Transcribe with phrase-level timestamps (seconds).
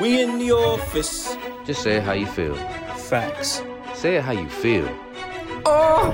[0.00, 1.36] We in the office.
[1.66, 2.54] Just say how you feel.
[2.96, 3.62] Facts.
[3.94, 4.88] Say it how you feel.
[5.66, 6.12] Oh!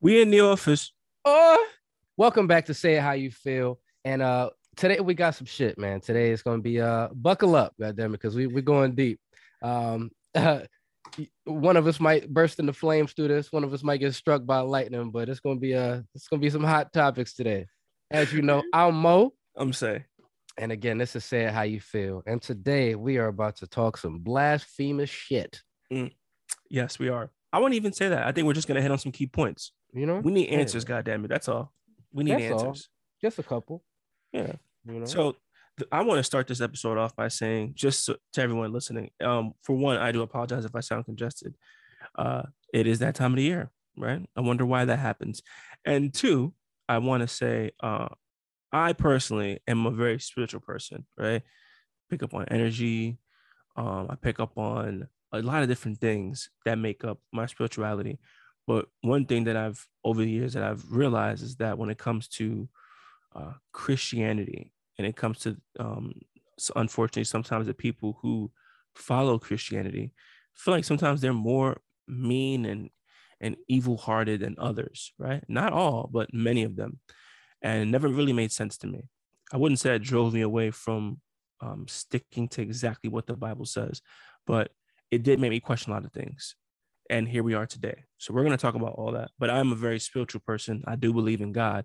[0.00, 0.92] We in the office.
[1.24, 1.68] Oh!
[2.16, 3.80] Welcome back to Say It How You Feel.
[4.04, 6.00] And uh today we got some shit, man.
[6.00, 9.18] Today it's gonna be uh buckle up, goddamn it, because we we're going deep.
[9.60, 10.12] Um
[11.44, 14.44] one of us might burst into flames through this, one of us might get struck
[14.46, 17.66] by lightning, but it's gonna be a it's gonna be some hot topics today.
[18.10, 19.32] As you know, I'm Mo.
[19.56, 20.04] I'm say.
[20.58, 22.22] And again, this is Say How You Feel.
[22.26, 25.62] And today we are about to talk some blasphemous shit.
[25.92, 26.12] Mm.
[26.68, 27.30] Yes, we are.
[27.52, 28.26] I won't even say that.
[28.26, 29.72] I think we're just gonna hit on some key points.
[29.94, 30.58] You know, We need Yeah.
[30.58, 31.28] answers, goddamn it.
[31.28, 31.72] That's all.
[32.12, 32.68] We need That's all.
[32.68, 32.88] answers.
[33.22, 33.84] just a couple.
[34.32, 34.54] Yeah.
[34.86, 35.36] You know, So
[35.90, 39.52] I want to start this episode off by saying, just so, to everyone listening, um,
[39.62, 41.54] for one, I do apologize if I sound congested.
[42.14, 42.42] Uh,
[42.74, 44.20] it is that time of the year, right?
[44.36, 45.42] I wonder why that happens.
[45.84, 46.52] And two,
[46.88, 48.08] I want to say, uh,
[48.72, 51.42] I personally am a very spiritual person, right?
[52.10, 53.18] Pick up on energy.
[53.76, 58.18] Um, I pick up on a lot of different things that make up my spirituality.
[58.66, 61.98] But one thing that I've over the years that I've realized is that when it
[61.98, 62.68] comes to
[63.34, 66.12] uh, Christianity and it comes to um,
[66.58, 68.50] so unfortunately sometimes the people who
[68.94, 70.12] follow Christianity
[70.54, 72.90] feel like sometimes they're more mean and
[73.40, 75.42] and evil hearted than others, right?
[75.48, 77.00] Not all, but many of them,
[77.60, 79.08] and it never really made sense to me.
[79.52, 81.20] I wouldn't say it drove me away from
[81.60, 84.00] um, sticking to exactly what the Bible says,
[84.46, 84.70] but
[85.10, 86.56] it did make me question a lot of things.
[87.10, 88.04] And here we are today.
[88.16, 89.30] So we're going to talk about all that.
[89.38, 90.82] But I'm a very spiritual person.
[90.86, 91.84] I do believe in God.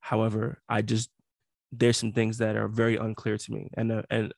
[0.00, 1.10] However, I just
[1.72, 4.32] there's some things that are very unclear to me, and uh, and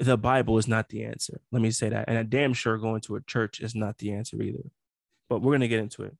[0.00, 1.40] the Bible is not the answer.
[1.52, 4.12] Let me say that, and I'm damn sure going to a church is not the
[4.12, 4.64] answer either.
[5.28, 6.16] But we're gonna get into it.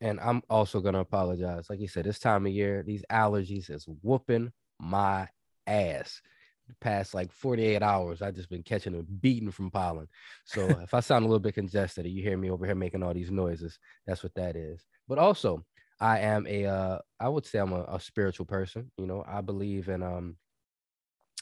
[0.00, 1.68] and I'm also gonna apologize.
[1.70, 5.28] Like you said, this time of year, these allergies is whooping my
[5.66, 6.20] ass.
[6.68, 10.08] The past like 48 hours, I've just been catching a beating from pollen.
[10.44, 13.02] So if I sound a little bit congested, or you hear me over here making
[13.02, 14.84] all these noises, that's what that is.
[15.08, 15.64] But also,
[16.00, 18.90] I am a uh, I would say I'm a, a spiritual person.
[18.98, 20.36] You know, I believe in um,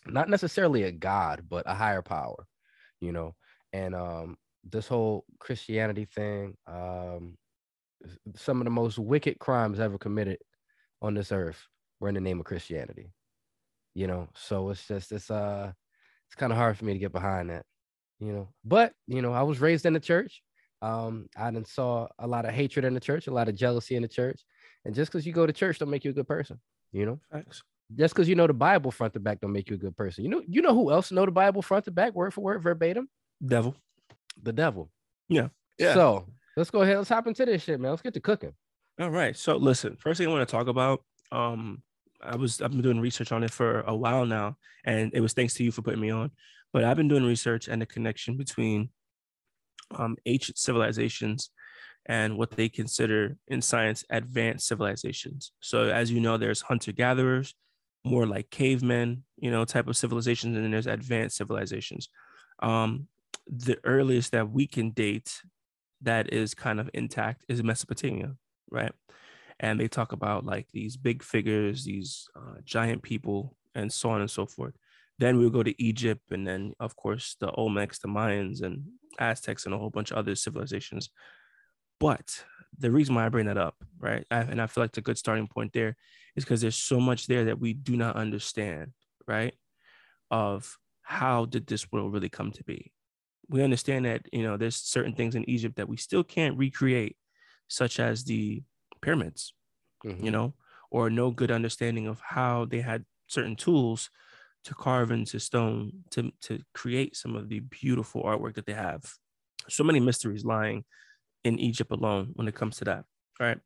[0.06, 2.46] not necessarily a God, but a higher power.
[3.00, 3.34] You know,
[3.72, 7.36] and um, this whole Christianity thing, um,
[8.34, 10.38] some of the most wicked crimes ever committed
[11.02, 11.66] on this earth
[12.00, 13.12] were in the name of Christianity.
[13.94, 15.72] You know, so it's just it's uh
[16.28, 17.64] it's kind of hard for me to get behind that,
[18.20, 18.48] you know.
[18.64, 20.42] But you know, I was raised in the church.
[20.82, 23.96] Um, I done saw a lot of hatred in the church, a lot of jealousy
[23.96, 24.40] in the church.
[24.84, 26.60] And just because you go to church don't make you a good person,
[26.92, 27.20] you know.
[27.32, 27.62] Thanks.
[27.94, 30.24] Just because you know the Bible front to back don't make you a good person.
[30.24, 32.62] You know, you know who else know the Bible front to back, word for word,
[32.62, 33.08] verbatim?
[33.44, 33.76] Devil.
[34.42, 34.90] The devil.
[35.28, 35.48] Yeah.
[35.78, 35.94] Yeah.
[35.94, 36.26] So
[36.56, 36.98] let's go ahead.
[36.98, 37.92] Let's hop into this shit, man.
[37.92, 38.52] Let's get to cooking.
[39.00, 39.36] All right.
[39.36, 41.82] So listen, first thing I want to talk about, um,
[42.20, 45.32] I was I've been doing research on it for a while now, and it was
[45.32, 46.30] thanks to you for putting me on.
[46.72, 48.90] But I've been doing research and the connection between
[49.94, 51.50] um, ancient civilizations
[52.06, 55.52] and what they consider in science advanced civilizations.
[55.60, 57.54] So as you know, there's hunter gatherers,
[58.04, 62.08] more like cavemen, you know, type of civilizations, and then there's advanced civilizations.
[62.62, 63.08] Um,
[63.48, 65.40] the earliest that we can date
[66.02, 68.34] that is kind of intact is Mesopotamia,
[68.70, 68.92] right?
[69.58, 74.20] And they talk about like these big figures, these uh, giant people, and so on
[74.20, 74.74] and so forth.
[75.18, 78.84] Then we'll go to Egypt, and then of course the Olmecs, the Mayans, and
[79.18, 81.10] Aztecs, and a whole bunch of other civilizations.
[81.98, 82.44] But
[82.78, 85.18] the reason why I bring that up, right, I, and I feel like the good
[85.18, 85.96] starting point there
[86.34, 88.92] is because there's so much there that we do not understand,
[89.26, 89.54] right?
[90.30, 92.92] Of how did this world really come to be?
[93.48, 97.16] We understand that you know there's certain things in Egypt that we still can't recreate,
[97.68, 98.62] such as the
[99.02, 99.54] pyramids,
[100.04, 100.24] Mhm.
[100.24, 100.54] you know,
[100.90, 104.10] or no good understanding of how they had certain tools
[104.66, 109.02] to carve into stone to to create some of the beautiful artwork that they have.
[109.68, 110.84] So many mysteries lying
[111.44, 113.04] in Egypt alone when it comes to that.
[113.38, 113.58] Right.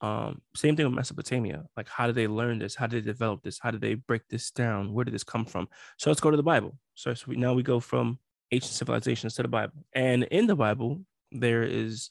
[0.00, 1.64] Um, same thing with Mesopotamia.
[1.76, 2.74] Like, how did they learn this?
[2.74, 3.60] How did they develop this?
[3.60, 4.92] How did they break this down?
[4.92, 5.68] Where did this come from?
[5.96, 6.76] So let's go to the Bible.
[6.96, 8.18] So, so we, now we go from
[8.50, 9.84] ancient civilizations to the Bible.
[9.94, 12.10] And in the Bible, there is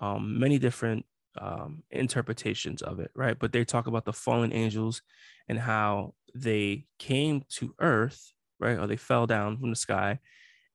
[0.00, 1.04] um, many different
[1.38, 3.38] um, interpretations of it, right?
[3.38, 5.02] But they talk about the fallen angels
[5.48, 8.78] and how they came to earth, right?
[8.78, 10.18] Or they fell down from the sky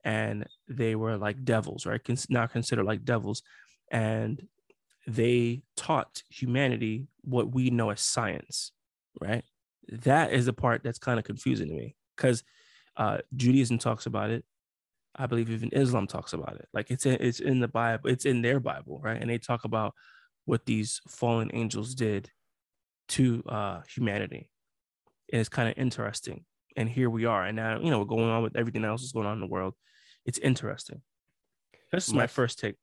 [0.04, 2.04] and they were like devils, right?
[2.04, 3.42] Cons- now considered like devils.
[3.92, 4.48] And
[5.08, 8.72] they taught humanity what we know as science,
[9.20, 9.44] right?
[9.90, 12.44] That is the part that's kind of confusing to me because
[12.98, 14.46] uh, Judaism talks about it.
[15.16, 16.68] I believe even Islam talks about it.
[16.74, 19.20] Like it's in, it's in the Bible, it's in their Bible, right?
[19.22, 19.94] And they talk about
[20.46, 22.32] what these fallen angels did
[23.10, 24.50] to uh, humanity.
[25.34, 26.46] And it's kind of interesting.
[26.78, 27.44] And here we are.
[27.44, 29.74] And now, you know, going on with everything else that's going on in the world.
[30.26, 31.02] It's interesting.
[31.92, 32.76] This is my My- first take.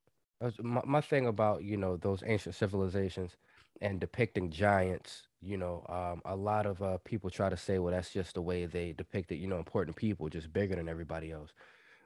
[0.60, 3.36] My, my thing about you know those ancient civilizations
[3.82, 7.92] and depicting giants, you know, um, a lot of uh, people try to say, well,
[7.92, 11.52] that's just the way they depicted, you know, important people, just bigger than everybody else.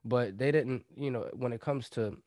[0.05, 2.19] But they didn't, you know, when it comes to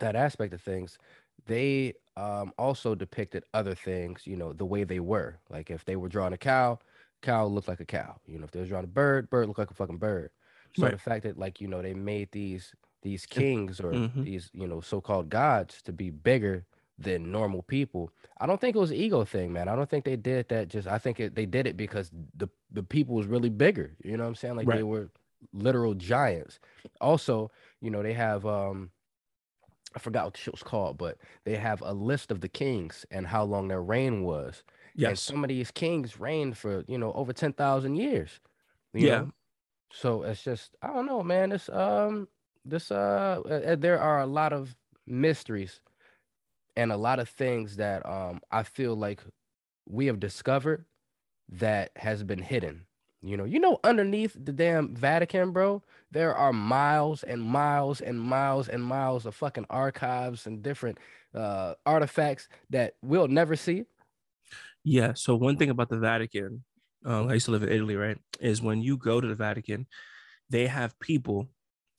[0.00, 0.98] that aspect of things,
[1.46, 5.38] they um, also depicted other things, you know, the way they were.
[5.50, 6.78] Like if they were drawing a cow,
[7.22, 8.20] cow looked like a cow.
[8.26, 10.30] You know, if they was drawing a bird, bird looked like a fucking bird.
[10.72, 10.92] So Right.
[10.92, 14.22] the fact that like you know they made these these kings or Mhm.
[14.22, 16.64] these you know so-called gods to be bigger
[16.98, 18.10] than normal people.
[18.38, 19.68] I don't think it was an ego thing, man.
[19.68, 22.48] I don't think they did that just I think it, they did it because the
[22.70, 23.96] the people was really bigger.
[24.04, 24.56] You know what I'm saying?
[24.56, 25.10] Like they were
[25.52, 26.58] literal giants.
[27.00, 27.50] Also,
[27.80, 28.90] you know, they have um
[29.94, 33.06] I forgot what the shit was called, but they have a list of the kings
[33.10, 34.64] and how long their reign was.
[35.02, 38.40] And some of these kings reigned for, you know, over 10,000 years.
[38.94, 39.08] you Yeah.
[39.08, 39.32] know?
[39.92, 41.52] So it's just I don't know, man.
[41.52, 42.28] It's um
[42.64, 44.76] this uh uh, uh, there are a lot of
[45.06, 45.80] mysteries
[46.76, 49.22] and a lot of things that um I feel like
[49.88, 50.86] we have discovered
[51.48, 52.86] that has been hidden.
[53.24, 58.20] You know, you know, underneath the damn Vatican, bro, there are miles and miles and
[58.20, 60.98] miles and miles of fucking archives and different
[61.34, 63.84] uh artifacts that we'll never see.
[64.84, 65.14] Yeah.
[65.14, 66.64] So one thing about the Vatican,
[67.04, 68.18] um, I used to live in Italy, right?
[68.40, 69.86] Is when you go to the Vatican,
[70.50, 71.48] they have people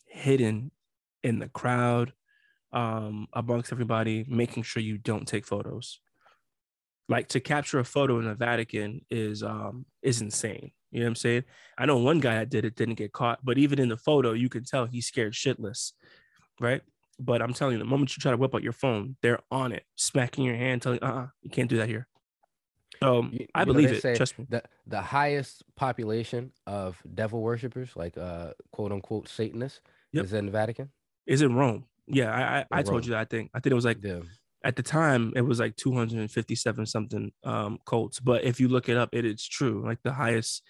[0.07, 0.71] hidden
[1.23, 2.13] in the crowd,
[2.71, 5.99] um, amongst everybody, making sure you don't take photos.
[7.07, 10.71] Like to capture a photo in the Vatican is um is insane.
[10.95, 11.43] You know what I'm saying?
[11.77, 14.31] I know one guy that did it didn't get caught, but even in the photo,
[14.31, 15.91] you can tell he's scared shitless,
[16.61, 16.81] right?
[17.19, 19.73] But I'm telling you, the moment you try to whip out your phone, they're on
[19.73, 22.07] it, smacking your hand, telling, uh, uh you can't do that here.
[23.01, 24.15] Um, You- I you believe it.
[24.15, 24.45] Trust me.
[24.49, 29.81] the the highest population of devil worshippers, like uh quote unquote Satanists,
[30.13, 30.25] Yep.
[30.25, 30.91] is in the Vatican.
[31.27, 31.85] Is in Rome.
[32.07, 33.19] Yeah, I I, I told you that.
[33.19, 34.21] I think I think it was like Yeah.
[34.63, 38.19] at the time it was like 257 something um cults.
[38.21, 39.83] But if you look it up, it is true.
[39.83, 40.63] Like the highest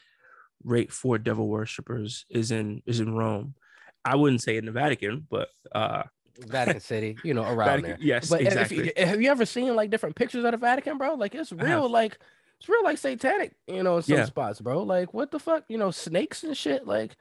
[0.65, 3.55] rate for devil worshippers is in is in Rome.
[4.03, 6.03] I wouldn't say in the Vatican, but uh
[6.39, 7.97] Vatican City, you know, around Vatican, there.
[8.01, 8.91] yes, But if exactly.
[8.97, 11.13] you, have you ever seen like different pictures of the Vatican, bro?
[11.13, 12.17] Like it's real, like
[12.59, 14.25] it's real, like satanic, you know, in some Yeah.
[14.25, 14.83] spots, bro.
[14.83, 16.85] Like what the fuck, you know, snakes and shit.
[16.85, 17.15] Like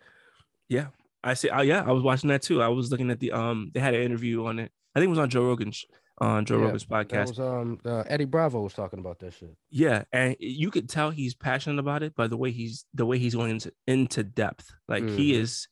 [0.69, 0.87] Yeah,
[1.23, 1.49] I see.
[1.51, 2.61] Oh, yeah, I was watching that too.
[2.61, 3.71] I was looking at the um.
[3.73, 4.73] They had an interview on it.
[4.95, 5.85] I think it was on Joe Rogan's
[6.19, 7.29] on Joe Yeah, Rogan's podcast.
[7.29, 9.57] was um uh, Eddie Bravo was talking about that shit.
[9.71, 13.19] yeah, and you could tell he's passionate about it by the way he's the way
[13.19, 14.73] he's going into into depth.
[14.89, 15.37] Like he Mhm.
[15.41, 15.69] is.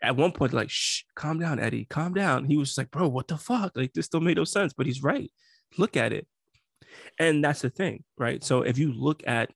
[0.00, 2.44] At one point, like, shh, calm down, Eddie, calm down.
[2.44, 3.72] He was just like, bro, what the fuck?
[3.76, 4.72] Like, this don't make no sense.
[4.72, 5.28] But he's right.
[5.76, 6.28] Look at it.
[7.18, 8.44] And that's the thing, right?
[8.44, 9.50] So if you look at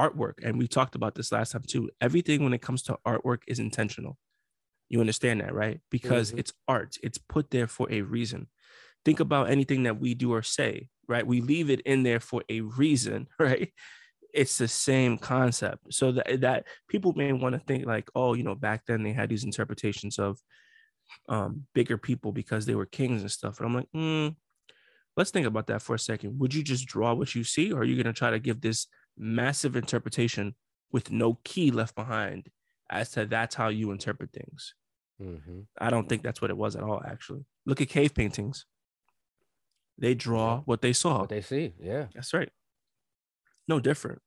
[0.00, 3.40] artwork, and we talked about this last time too, everything when it comes to artwork
[3.46, 4.16] is intentional.
[4.88, 5.80] You understand that, right?
[5.90, 6.38] Because Mhm.
[6.38, 8.48] it's art, it's put there for a reason.
[9.04, 11.26] Think about anything that we do or say, right?
[11.26, 13.72] We leave it in there for a reason, right?
[14.32, 15.92] It's the same concept.
[15.92, 19.12] So that, that people may want to think like, oh, you know, back then they
[19.12, 20.38] had these interpretations of
[21.28, 23.58] um, bigger people because they were kings and stuff.
[23.58, 24.34] And I'm like, mm,
[25.16, 26.38] let's think about that for a second.
[26.38, 28.60] Would you just draw what you see, or are you going to try to give
[28.60, 28.86] this
[29.16, 30.54] massive interpretation
[30.92, 32.48] with no key left behind
[32.90, 34.74] as to that's how you interpret things?
[35.22, 35.60] Mm-hmm.
[35.78, 37.44] I don't think that's what it was at all, actually.
[37.66, 38.66] Look at cave paintings.
[39.98, 41.20] They draw what they saw.
[41.20, 42.06] What they see, yeah.
[42.14, 42.50] That's right.
[43.68, 44.20] No different.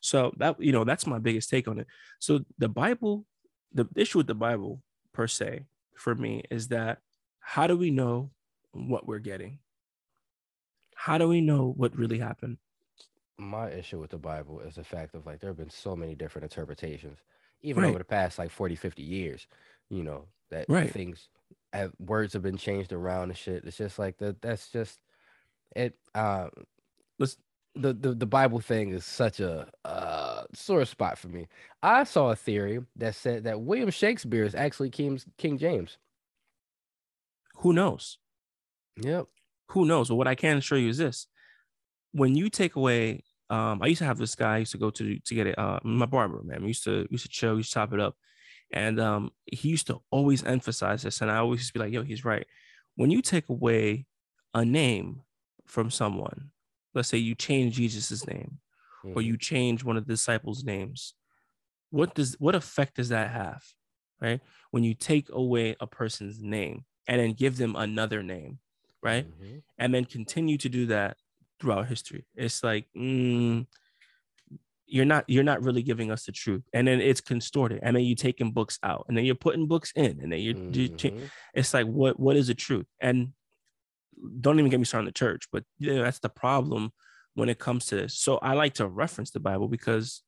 [0.00, 1.86] So that you know, that's my biggest take on it.
[2.20, 3.26] So the Bible,
[3.72, 4.82] the issue with the Bible
[5.12, 5.64] per se,
[5.96, 6.98] for me, is that
[7.40, 8.30] how do we know
[8.72, 9.58] what we're getting?
[10.94, 12.58] How do we know what really happened?
[13.38, 16.14] My issue with the Bible is the fact of like there have been so many
[16.14, 17.18] different interpretations,
[17.62, 17.90] even Right.
[17.90, 19.46] over the past like 40, 50 years,
[19.90, 20.90] you know, that Right.
[20.90, 21.28] things
[21.72, 23.64] have words have been changed around and shit.
[23.64, 25.00] It's just like that that's just
[25.74, 26.48] it uh
[27.18, 27.36] Let's
[27.74, 31.46] the, the the Bible thing is such a uh sore spot for me.
[31.82, 35.98] I saw a theory that said that William Shakespeare is actually King King James.
[37.56, 38.18] who knows?
[38.96, 39.26] Yep.
[39.70, 40.08] who knows?
[40.08, 41.26] But what I can assure you is this:
[42.12, 44.90] when you take away, um, I used to have this guy I used to go
[44.90, 45.58] to to get it.
[45.58, 48.16] Uh, my barber man, we used to used to chill, used to chop it up,
[48.72, 51.92] and um, he used to always emphasize this, and I always used to be like,
[51.92, 52.46] "Yo, he's right."
[52.96, 54.06] When you take away
[54.54, 55.22] a name
[55.66, 56.50] from someone,
[56.94, 58.60] let's say you change Jesus's name,
[59.14, 59.26] or Mhm.
[59.26, 61.14] you change one of the disciples' names,
[61.90, 63.64] what does what effect does that have,
[64.20, 64.40] right?
[64.70, 68.60] When you take away a person's name and then give them another name,
[69.02, 69.26] right?
[69.26, 69.62] Mhm.
[69.78, 71.18] and then continue to do that
[71.60, 72.26] throughout history.
[72.34, 73.66] It's like mm,
[74.88, 78.04] you're not you're not really giving us the truth, and then it's contorted, and then
[78.04, 81.30] you're taking books out, and then you're putting books in, and then you're, you're Mhm.
[81.54, 83.32] it's like what what is the truth and
[84.40, 86.92] don't even get me started on the church but you know, that's the problem
[87.34, 88.18] when it comes to this.
[88.18, 90.22] So i like to reference the bible because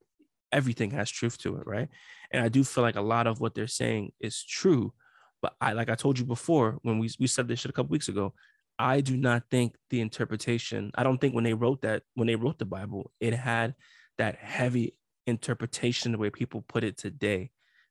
[0.52, 1.88] everything has truth to it right?
[2.30, 4.92] And i do feel like a lot of what they're saying is true.
[5.40, 7.90] But i like i told you before when we, we said this shit a couple
[7.90, 8.34] weeks ago
[8.78, 12.34] i do not think the interpretation i don't think when they wrote that when they
[12.34, 13.74] wrote the bible it had
[14.18, 17.50] that heavy interpretation the way people put it today.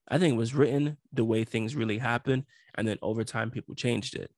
[0.09, 2.43] I think it was written the way things really happened
[2.75, 4.31] and then over time people changed it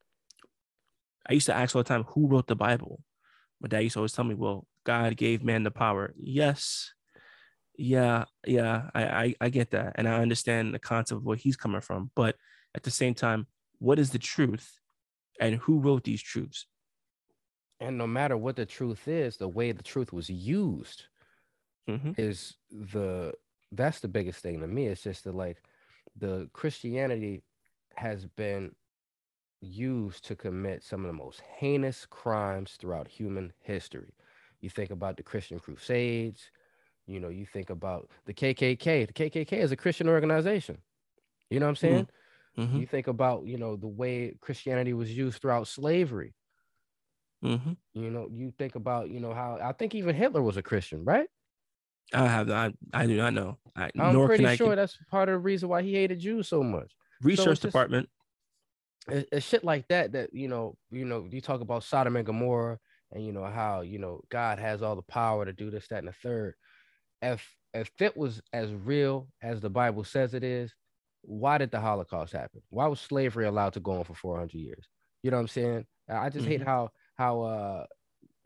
[1.30, 3.02] i used to ask all the time who wrote the bible
[3.62, 6.94] my dad used to always tell me well god gave man the power yes
[7.78, 11.56] yeah yeah I, I i get that and i understand the concept of where he's
[11.58, 12.36] coming from but
[12.76, 13.48] at the same time
[13.80, 14.80] what is the truth
[15.40, 16.66] and who wrote these truths
[17.80, 21.06] And no matter what the truth is, the way the truth was used
[21.88, 22.14] Mhm.
[22.20, 23.34] is the
[23.72, 24.88] that's the biggest thing to me.
[24.88, 25.58] It's just that like
[26.18, 27.44] the Christianity
[27.96, 28.76] has been
[29.62, 34.14] used to commit some of the most heinous crimes throughout human history.
[34.62, 36.52] You think about the Christian Crusades,
[37.08, 39.08] you know, you think about the KKK.
[39.08, 40.78] The KKK is a Christian organization.
[41.50, 42.08] You know what I'm saying?
[42.58, 42.80] Mhm.
[42.80, 46.36] You think about, you know, the way Christianity was used throughout slavery.
[47.44, 47.78] Mhm.
[47.94, 51.04] You know, you think about, you know, how I think even Hitler was a Christian,
[51.06, 51.28] right?
[52.12, 55.30] i have I, I do not know I, I'm nor pretty sure can- that's part
[55.30, 56.92] of the reason why he hated Jews so much.
[57.22, 58.10] research just- department
[59.08, 62.26] It's, it's shit like that that you know, you know, you talk about Sodom and
[62.26, 62.80] Gomorrah,
[63.12, 66.00] and you know how you know God has all the power to do this, that,
[66.00, 66.56] and the third.
[67.22, 70.74] If if it was as real as the Bible says it is,
[71.22, 72.62] why did the Holocaust happen?
[72.70, 74.88] Why was slavery allowed to go on for 400 years?
[75.24, 75.86] You know what I'm saying?
[76.10, 76.66] I just hate Mhm.
[76.66, 77.86] how how uh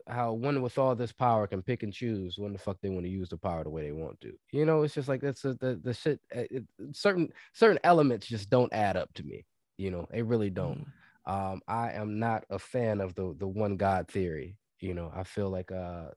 [0.08, 3.04] how one with all this power can pick and choose when the fuck they want
[3.06, 4.34] to use the power the way they want to.
[4.52, 6.20] You know, it's just like that's a, the the shit.
[6.36, 9.46] uh, It, certain certain elements just don't add up to me.
[9.76, 10.86] You know, they really don't.
[11.26, 11.52] Mm.
[11.52, 14.56] Um, I am not a fan of the the one God theory.
[14.80, 16.08] You know, I feel like uh,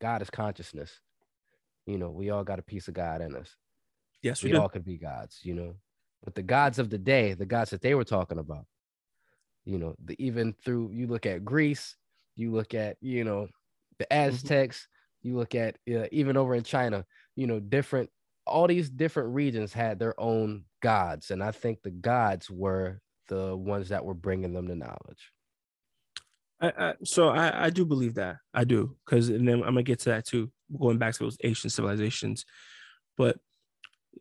[0.00, 1.00] God is consciousness.
[1.86, 3.56] You know, we all got a piece of God in us.
[4.22, 5.40] yes we We all could be gods.
[5.42, 5.74] You know,
[6.24, 8.66] but the gods of the day, the gods that they were talking about.
[9.64, 11.96] You know, the, even through you look at Greece,
[12.36, 13.48] you look at you know
[13.98, 14.88] the Aztecs,
[15.22, 17.04] you look at uh, even over in China.
[17.36, 18.10] You know, different
[18.46, 23.56] all these different regions had their own gods, and I think the gods were the
[23.56, 25.32] ones that were bringing them the knowledge.
[26.60, 29.82] I, I, so I, I do believe that I do because and then I'm gonna
[29.82, 32.44] get to that too, going back to those ancient civilizations.
[33.16, 33.38] But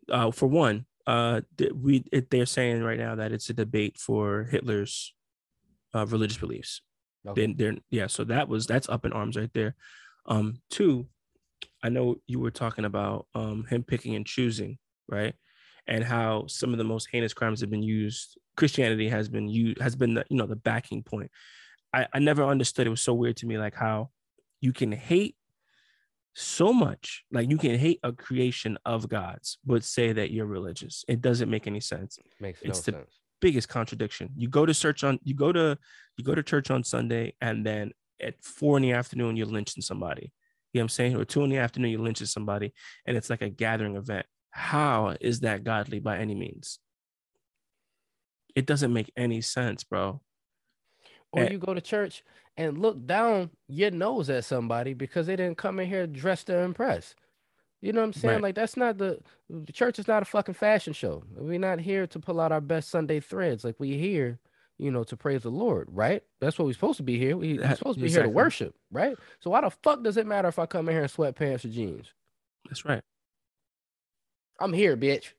[0.09, 1.41] uh, for one, uh,
[1.73, 5.13] we it, they're saying right now that it's a debate for Hitler's
[5.93, 6.81] uh, religious beliefs.
[7.27, 7.41] Okay.
[7.41, 9.75] Then they're yeah, so that was that's up in arms right there.
[10.25, 11.07] Um, two,
[11.83, 14.77] I know you were talking about um him picking and choosing,
[15.07, 15.33] right?
[15.87, 18.37] And how some of the most heinous crimes have been used.
[18.55, 21.31] Christianity has been used has been the, you know the backing point.
[21.93, 22.87] I, I never understood.
[22.87, 24.11] It was so weird to me, like how
[24.61, 25.35] you can hate
[26.33, 31.03] so much, like you can hate a creation of God's, but say that you're religious.
[31.07, 32.17] It doesn't make any sense.
[32.39, 33.19] Makes no it's the- sense.
[33.41, 34.29] Biggest contradiction.
[34.37, 35.75] You go to church on you go to
[36.15, 37.91] you go to church on Sunday, and then
[38.21, 40.31] at four in the afternoon you're lynching somebody.
[40.73, 41.15] You know what I'm saying?
[41.15, 42.73] Or two in the afternoon you're lynching somebody,
[43.05, 44.25] and it's like a gathering event.
[44.51, 46.79] How is that godly by any means?
[48.55, 50.21] It doesn't make any sense, bro.
[51.31, 51.51] Or Eh.
[51.51, 52.23] you go to church
[52.57, 56.57] and look down your nose at somebody because they didn't come in here dressed to
[56.59, 57.15] impress.
[57.81, 58.33] You know what I'm saying?
[58.35, 58.43] Right.
[58.43, 61.23] Like that's not the the church is not a fucking fashion show.
[61.35, 63.63] We're not here to pull out our best Sunday threads.
[63.63, 64.39] Like we here,
[64.81, 66.23] you know, to praise the Lord, right?
[66.41, 67.37] That's what we're supposed to be here.
[67.37, 69.15] We, we're supposed to be here to worship, right?
[69.39, 71.69] So why the fuck does it matter if I come in here in sweatpants or
[71.69, 72.07] jeans?
[72.67, 73.01] That's right.
[74.59, 75.33] I'm here, bitch.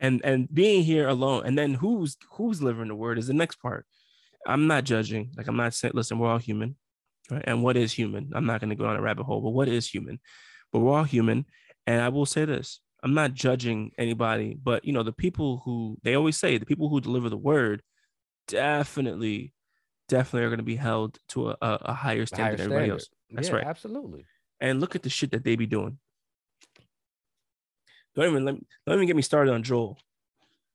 [0.00, 3.56] and and being here alone and then who's who's delivering the word is the next
[3.56, 3.84] part
[4.46, 6.76] i'm not judging like i'm not saying listen we're all human
[7.30, 9.50] right and what is human i'm not going to go down a rabbit hole but
[9.50, 10.20] what is human
[10.72, 11.44] but we're all human
[11.88, 15.98] and i will say this i'm not judging anybody but you know the people who
[16.04, 17.82] they always say the people who deliver the word
[18.48, 19.52] definitely
[20.08, 22.92] definitely are going to be held to a, a, higher standard higher than everybody standard.
[22.92, 24.24] else that's yeah, right Absolutely.
[24.60, 25.98] and look at the shit that they be doing.
[28.14, 29.96] Don't even let me, don't even get me started on Joel.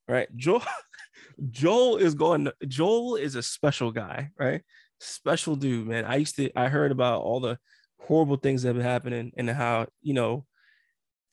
[0.07, 0.63] Right, Joel.
[1.49, 2.49] Joel is going.
[2.67, 4.61] Joel is a special guy, right?
[4.99, 6.05] Special dude, man.
[6.05, 6.51] I used to.
[6.57, 7.57] I heard about all the
[7.99, 10.45] horrible things that have been happening and how you know,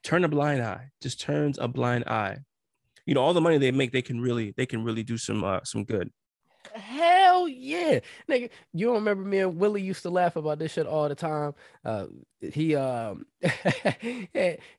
[0.02, 0.90] turn a blind eye.
[1.02, 2.38] Just turns a blind eye.
[3.06, 5.42] You know, all the money they make, they can really, they can really do some,
[5.42, 6.11] uh, some good.
[6.74, 8.50] Hell yeah, nigga.
[8.72, 11.54] You don't remember me and Willie used to laugh about this shit all the time.
[11.84, 12.06] Uh,
[12.40, 13.26] he um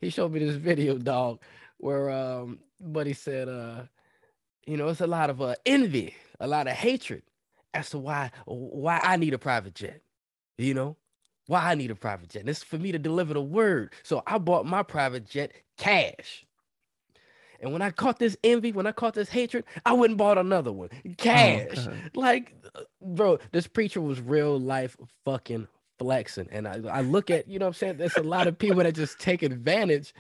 [0.02, 1.42] he showed me this video, dog,
[1.78, 2.60] where um,
[3.06, 3.84] he said uh,
[4.68, 7.24] you know, it's a lot of uh envy, a lot of hatred
[7.74, 10.02] as to why why I need a private jet.
[10.58, 10.98] You know,
[11.48, 12.42] why I need a private jet.
[12.42, 13.94] And it's for me to deliver the word.
[14.04, 16.46] So I bought my private jet cash.
[17.62, 20.38] And when I caught this envy, when I caught this hatred, I went and bought
[20.38, 20.90] another one.
[21.18, 21.78] Cash.
[21.78, 22.56] Oh, like,
[23.02, 25.68] bro, this preacher was real life fucking
[26.00, 26.50] flexing.
[26.52, 27.98] And I, I look at, you know I'm saying?
[27.98, 30.14] There's a lot of people that just take advantage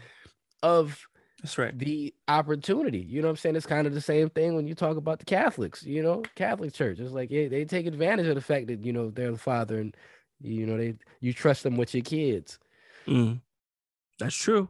[0.62, 1.08] of
[1.42, 1.78] that's right.
[1.78, 3.00] The opportunity.
[3.00, 3.56] You know what I'm saying?
[3.56, 6.72] It's kind of the same thing when you talk about the Catholics, you know, Catholic
[6.74, 7.00] Church.
[7.00, 9.80] It's like yeah, they take advantage of the fact that, you know, they're the father
[9.80, 9.96] and
[10.40, 12.60] you know, they you trust them with your kids.
[13.08, 13.42] Mm.
[14.20, 14.70] That's true.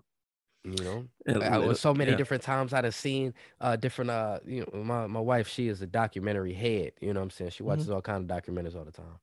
[0.64, 2.18] You know, it, I, so many yeah.
[2.18, 5.82] different times I'd have seen uh different uh you know my, my wife she is
[5.82, 7.96] a documentary head you know what I'm saying she watches mm-hmm.
[7.96, 9.18] all kind of documentaries all the time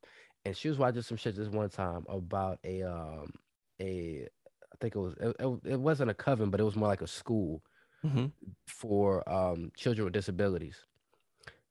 [0.45, 3.33] and she was watching some shit this one time about a um
[3.80, 7.02] a I think it was it, it wasn't a coven but it was more like
[7.02, 7.62] a school
[8.04, 8.26] mm-hmm.
[8.66, 10.87] for um children with disabilities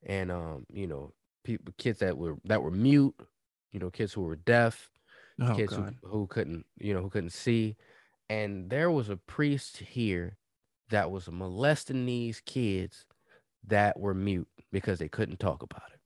[0.05, 1.11] and um you know
[1.43, 3.15] people kids that were that were mute
[3.71, 4.89] you know, kids who were deaf,
[5.41, 7.75] oh, kids who, who couldn't, you know, who couldn't see.
[8.29, 10.37] And there was a priest here
[10.89, 13.05] that was molesting these kids
[13.65, 15.99] that were mute because they couldn't talk about it.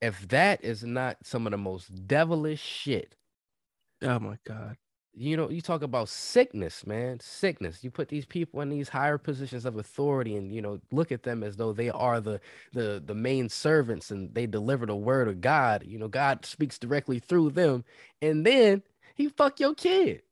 [0.00, 3.14] If that is not some of the most devilish shit.
[4.02, 4.76] Oh my God
[5.18, 7.82] you know, you talk about sickness, man, sickness.
[7.82, 11.24] You put these people in these higher positions of authority, and you know, look at
[11.24, 12.40] them as though they are the
[12.72, 15.84] the the main servants, and they deliver the word of God.
[15.84, 17.84] You know, God speaks directly through them,
[18.22, 18.82] and then
[19.18, 20.22] he fuck your kid,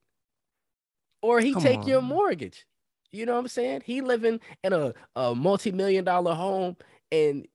[1.20, 1.86] or he Come take on.
[1.88, 2.64] your mortgage.
[3.12, 3.82] You know what I'm saying?
[3.84, 6.76] He living in a, a multi-million dollar home,
[7.12, 7.46] and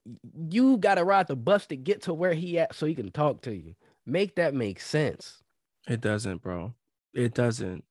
[0.50, 3.41] you gotta ride the bus to get to where he at so he can talk
[3.43, 3.73] to you.
[4.05, 5.41] Make that make sense.
[5.88, 6.73] It doesn't, bro.
[7.13, 7.83] It doesn't.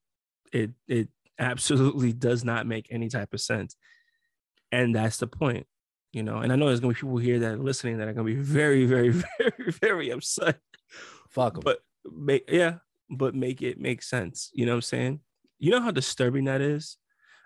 [0.53, 3.75] It it absolutely does not make any type of sense.
[4.73, 5.67] And that's the point,
[6.13, 6.39] you know.
[6.39, 8.35] And I know there's gonna be people here that are listening that are gonna be
[8.37, 10.59] very, very, very, very upset.
[11.31, 11.63] Fuck them.
[11.65, 12.77] But make yeah,
[13.11, 14.51] but make it make sense.
[14.55, 15.21] You know what I'm saying?
[15.59, 16.97] You know how disturbing that is?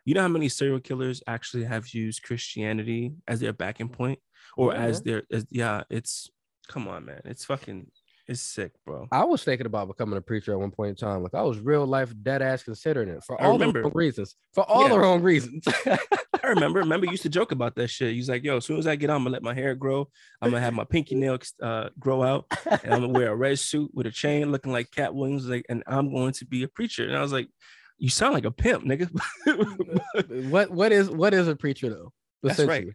[0.05, 4.19] You know how many serial killers actually have used Christianity as their backing point
[4.57, 4.81] or yeah.
[4.81, 6.31] as their as yeah, it's
[6.69, 7.23] come on, man.
[7.25, 7.87] It's fucking
[8.27, 9.07] it's sick, bro.
[9.13, 11.23] I was thinking about becoming a preacher at one point in time.
[11.23, 14.35] Like I was real life dead ass considering it for all the wrong reasons.
[14.55, 14.89] For all yeah.
[14.89, 15.65] the wrong reasons.
[15.87, 16.79] I remember.
[16.81, 18.15] Remember, you used to joke about that shit.
[18.15, 20.09] He's like, "Yo, as soon as I get on, I'm gonna let my hair grow.
[20.41, 23.59] I'm gonna have my pinky nail uh, grow out, and I'm gonna wear a red
[23.59, 26.69] suit with a chain, looking like Katt Williams, like, and I'm going to be a
[26.69, 27.49] preacher." And I was like,
[27.99, 29.11] "You sound like a pimp, nigga."
[30.51, 32.13] what what is what is a preacher though?
[32.43, 32.89] That's right.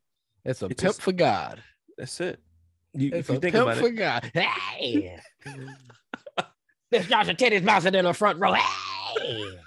[0.45, 1.61] It's a it's pimp just, for God.
[1.97, 2.39] That's it.
[2.93, 4.31] You, if you think about it, God.
[4.33, 5.17] Hey.
[6.91, 8.53] this Joshua Teddy's bouncing in the front row.
[8.53, 9.57] Hey.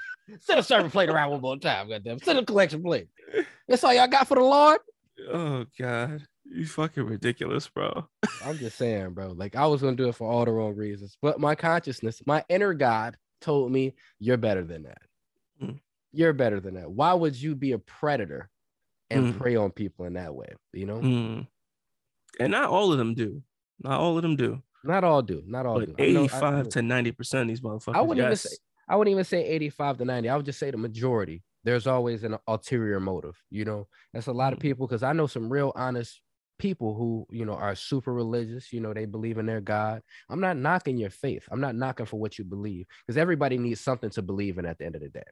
[0.41, 2.19] Send a serving plate around one more time, goddamn.
[2.19, 3.09] Send a collection plate.
[3.69, 4.81] That's all y'all got for the Lord.
[5.31, 8.09] Oh God, you fucking ridiculous, bro.
[8.45, 9.33] I'm just saying, bro.
[9.33, 12.45] Like I was gonna do it for all the wrong reasons, but my consciousness, my
[12.49, 15.03] inner God, told me you're better than that.
[15.63, 15.79] Mm.
[16.13, 16.91] You're better than that.
[16.91, 18.51] Why would you be a predator
[19.11, 19.39] and mm.
[19.39, 20.55] prey on people in that way?
[20.73, 20.99] You know.
[20.99, 21.47] Mm
[22.41, 23.43] and not all of them do.
[23.83, 24.63] Not all of them do.
[24.85, 25.43] Not all do.
[25.47, 26.03] Not all but do.
[26.03, 27.97] 85 to 90 percent of these motherfuckers.
[27.97, 28.57] I wouldn't even say.
[28.89, 30.29] I wouldn't even say 85 to 90.
[30.29, 31.43] I would just say the majority.
[31.65, 33.41] There's always an ulterior motive.
[33.51, 34.63] You know, that's a lot of mm.
[34.63, 36.21] people because I know some real honest
[36.59, 40.39] people who you know are super religious you know they believe in their god i'm
[40.39, 44.11] not knocking your faith i'm not knocking for what you believe because everybody needs something
[44.11, 45.25] to believe in at the end of the day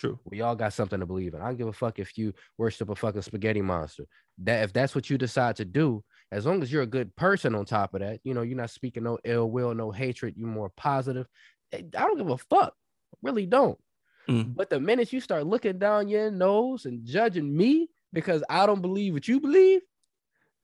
[0.00, 0.18] True.
[0.24, 1.42] We all got something to believe in.
[1.42, 4.06] I don't give a fuck if you worship a fucking spaghetti monster.
[4.38, 7.54] That if that's what you decide to do, as long as you're a good person
[7.54, 10.48] on top of that, you know, you're not speaking no ill will, no hatred, you're
[10.48, 11.26] more positive.
[11.72, 12.72] Eh, I don't give a fuck.
[13.20, 13.78] really don't.
[14.26, 14.56] Mm.
[14.56, 18.80] But the minute you start looking down your nose and judging me because I don't
[18.80, 19.82] believe what you believe,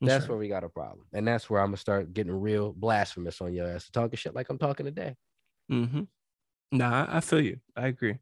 [0.00, 0.36] that's sure.
[0.36, 1.04] where we got a problem.
[1.12, 4.48] And that's where I'm gonna start getting real blasphemous on your ass, talking shit like
[4.48, 5.14] I'm talking today.
[5.70, 6.04] Mm-hmm.
[6.72, 7.58] Nah, I feel you.
[7.76, 8.16] I agree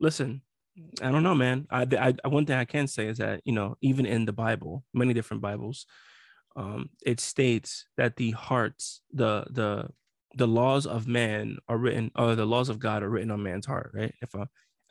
[0.00, 0.42] listen,
[1.00, 1.66] I don't know, man.
[1.70, 4.84] I, I one thing I can say is that you know, even in the Bible,
[4.92, 5.86] many different Bibles,
[6.54, 9.88] um, it states that the hearts, the the
[10.34, 13.66] the laws of man are written, or the laws of God are written on man's
[13.66, 14.14] heart, right?
[14.20, 14.44] If I,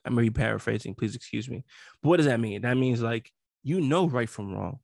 [0.05, 1.63] I'm re paraphrasing, please excuse me.
[2.01, 2.61] But what does that mean?
[2.61, 3.31] That means like
[3.63, 4.79] you know right from wrong,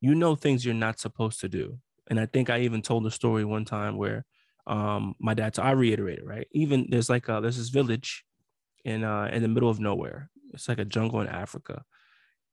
[0.00, 1.78] you know things you're not supposed to do.
[2.08, 4.24] And I think I even told a story one time where
[4.66, 5.58] um my dad.
[5.58, 6.48] I reiterated, right?
[6.52, 8.24] Even there's like a, there's this village
[8.84, 10.30] in uh in the middle of nowhere.
[10.52, 11.84] It's like a jungle in Africa.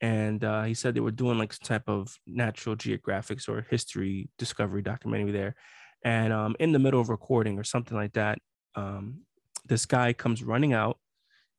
[0.02, 4.30] and uh, he said they were doing like some type of natural geographics or history
[4.38, 5.56] discovery documentary there
[6.04, 8.39] and um, in the middle of recording or something like that
[8.76, 9.22] um,
[9.65, 10.98] this guy comes running out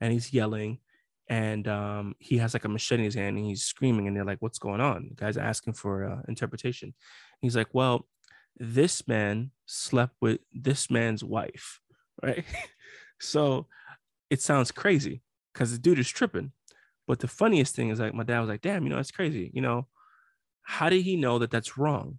[0.00, 0.78] and he's yelling
[1.28, 4.24] and um, he has like a machete in his hand and he's screaming and they're
[4.24, 6.94] like what's going on the guy's asking for uh, interpretation
[7.40, 8.06] he's like well
[8.58, 11.80] this man slept with this man's wife
[12.22, 12.44] right
[13.20, 13.66] so
[14.32, 16.52] it sounds crazy because the dude is tripping.
[17.06, 19.50] But the funniest thing is like my dad was like damn you know that's crazy.
[19.54, 19.86] You know
[20.62, 22.18] how did he know that that's wrong?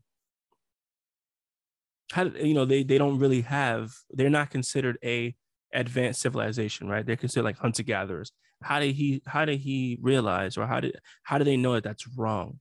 [2.12, 5.36] How did you know they they don't really have they're not considered a
[5.74, 7.06] advanced civilization right?
[7.06, 10.96] They're considered like hunter gatherers how did he how did he realize or how did
[11.24, 12.60] how do they know that that's wrong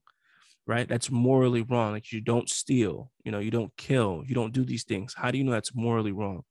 [0.65, 0.87] right?
[0.87, 1.91] That's morally wrong.
[1.91, 5.13] Like you don't steal you know you don't kill you don't do these things.
[5.15, 6.43] How do you know that's morally wrong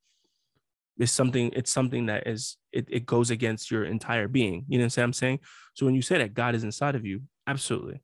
[0.99, 4.65] it's something it's something that is it, it goes against your entire being.
[4.69, 5.41] You know what i'm saying?
[5.75, 8.03] So when you say that god is inside of you absolutely.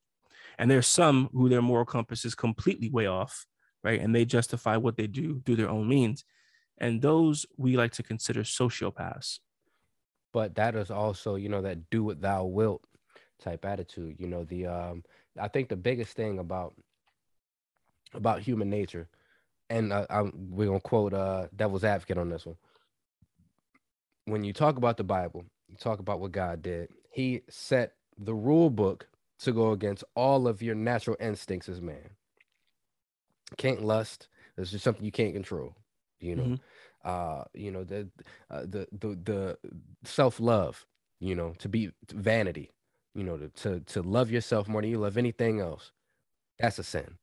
[0.60, 3.46] And there's some who their moral compass is completely way off
[3.84, 4.00] right?
[4.00, 6.24] And they justify what they do through their own means.
[6.78, 9.38] And those we like to consider sociopaths.
[10.32, 12.84] But that is also you know that do what thou wilt
[13.40, 14.16] type attitude.
[14.18, 15.04] You know the um
[15.40, 16.74] i think the biggest thing about
[18.14, 19.08] about human nature
[19.70, 22.56] and uh, I'm, we're gonna quote uh devil's advocate on this one
[24.28, 26.90] when you talk about the bible you talk about what god did.
[27.10, 29.08] He set the rule book
[29.40, 32.10] to go against all of your natural instincts as man.
[33.56, 34.28] Can't lust.
[34.56, 35.74] This is something you can't control
[36.20, 36.50] you know?
[36.50, 36.60] Mhm.
[37.04, 38.08] uh you know the
[38.50, 39.58] uh, the the the
[40.04, 40.84] self-love
[41.20, 42.72] you know to be vanity
[43.14, 45.92] you know to, to to love yourself more than you love anything else.
[46.58, 47.18] That's a sin.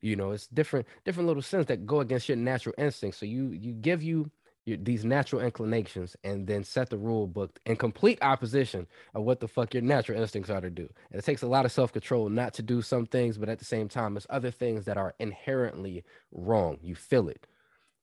[0.00, 3.18] You know it's different different little sins that go against your natural instincts.
[3.18, 4.30] So you you give you
[4.70, 9.40] your, these natural inclinations and then set the rule book in complete opposition of what
[9.40, 12.30] the fuck your natural instincts are to do and it takes a lot of self-control
[12.30, 15.14] not to do some things but at the same time it's other things that are
[15.20, 17.46] inherently wrong you feel it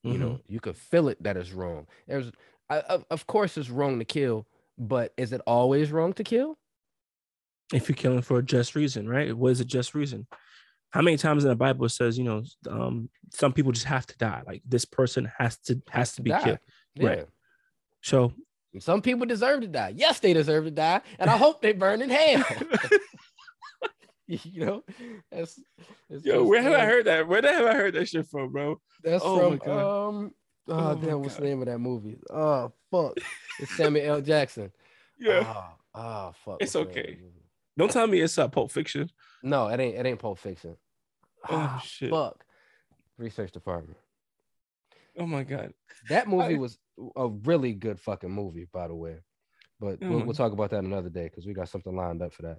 [0.06, 0.19] you Mhm.
[0.19, 2.32] know you could feel it that it's wrong there's
[2.69, 6.60] I, of, of course it's wrong to kill but is it always wrong to kill
[7.73, 9.36] if you're killing for a just reason, right?
[9.36, 10.27] What is a just reason?
[10.91, 14.06] How many times in the Bible it says, you know, um, some people just have
[14.08, 14.41] to die.
[14.45, 16.43] Like this person has to has to be die.
[16.43, 16.60] killed.
[17.00, 17.28] Right.
[18.02, 18.34] So
[18.80, 22.02] some people deserve to die yes they deserve to die and i hope they burn
[22.02, 22.45] in hell
[24.28, 24.84] you know
[25.32, 25.60] that's
[26.10, 27.28] it's yo, where have I heard that?
[27.28, 28.82] Where the hell have I heard that shit from, bro?
[29.02, 30.32] that's Oh from um
[30.67, 33.17] oh, Oh damn what's the name of that movie oh fuck
[33.60, 34.71] it's samuel l jackson
[35.19, 35.45] Yeah.
[35.95, 37.19] oh, oh fuck It's what's the name of okay.
[37.78, 39.10] Don't tell me it's uh, Pulp Fiction.
[39.49, 40.75] No it ain't it ain't pulp fiction
[41.49, 42.10] Oh, Ah, shit.
[42.10, 42.43] fuck
[43.17, 43.97] research department
[45.19, 45.73] Oh my god.
[46.10, 46.77] That movie I- was
[47.15, 49.17] a really good fucking movie, by the way.
[49.79, 52.33] But Oh we'll, we'll talk about that another day because we got something lined up
[52.33, 52.57] for that.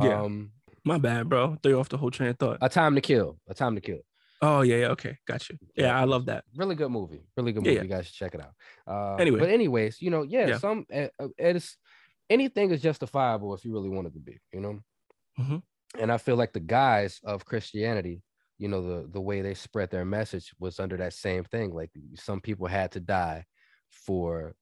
[0.00, 0.20] Yeah.
[0.22, 0.50] Um,
[0.84, 1.56] my bad, bro.
[1.62, 2.58] Throw off the whole train of thought.
[2.62, 3.38] a time to kill.
[3.48, 4.00] A time to kill.
[4.42, 4.86] oh yeah, yeah.
[4.88, 5.56] Okay, got you.
[5.76, 6.42] Yeah, I love that.
[6.56, 7.22] Really good movie.
[7.36, 7.76] Really good movie.
[7.76, 7.82] yeah.
[7.82, 8.54] You guys should check it out.
[8.88, 9.38] Uh, Anyway.
[9.38, 10.58] but anyways, you know, yeah, Yeah.
[10.58, 11.76] some uh, uh, it's
[12.28, 14.40] anything is justifiable if you really want it to be.
[14.52, 14.80] You know.
[15.38, 15.62] Mhm.
[15.98, 18.22] And I feel like the guys of Christianity,
[18.58, 21.72] you know, the the way they spread their message was under that same thing.
[21.72, 23.44] Like some people had to die
[23.90, 24.54] for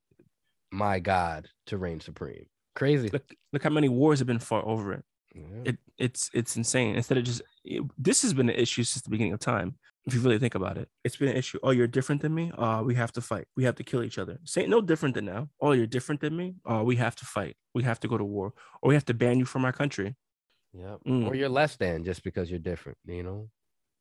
[0.71, 2.47] my God to reign supreme.
[2.75, 3.09] Crazy.
[3.13, 5.05] Look, look how many wars have been fought over it.
[5.35, 5.43] Yeah.
[5.65, 6.97] it it's it's insane.
[6.97, 10.15] Instead of just it- this has been an issue since the beginning of time if
[10.15, 10.89] you really think about it.
[11.05, 11.59] It's been an issue.
[11.63, 12.51] Oh you're different than me?
[12.57, 13.47] Uh we have to fight.
[13.57, 14.39] We have to kill each other.
[14.45, 15.49] Say no different than now.
[15.61, 16.55] Oh you're different than me?
[16.65, 17.57] Uh we have to fight.
[17.75, 18.55] We have to go to war.
[18.81, 20.17] Or we have to ban you from our country
[20.79, 20.99] Yep.
[21.07, 21.27] Mm.
[21.29, 23.51] Or you're less than just because you're different, you know?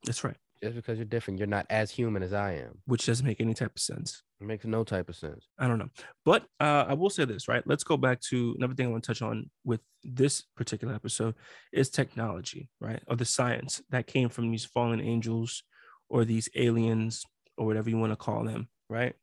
[0.04, 2.78] that's right Just because you're different, you're not as human as I am.
[2.86, 5.48] which doesn't make any type of sense It makes no type of sense.
[5.58, 5.90] I don't know.
[6.24, 7.64] But uh, I will say this, right?
[7.66, 11.34] Let's go back to another thing I want to touch on with this particular episode
[11.72, 13.02] is technology, right?
[13.08, 15.64] Or the science that came from these fallen angels
[16.08, 17.24] or these aliens
[17.56, 19.14] or whatever you want to call them, right?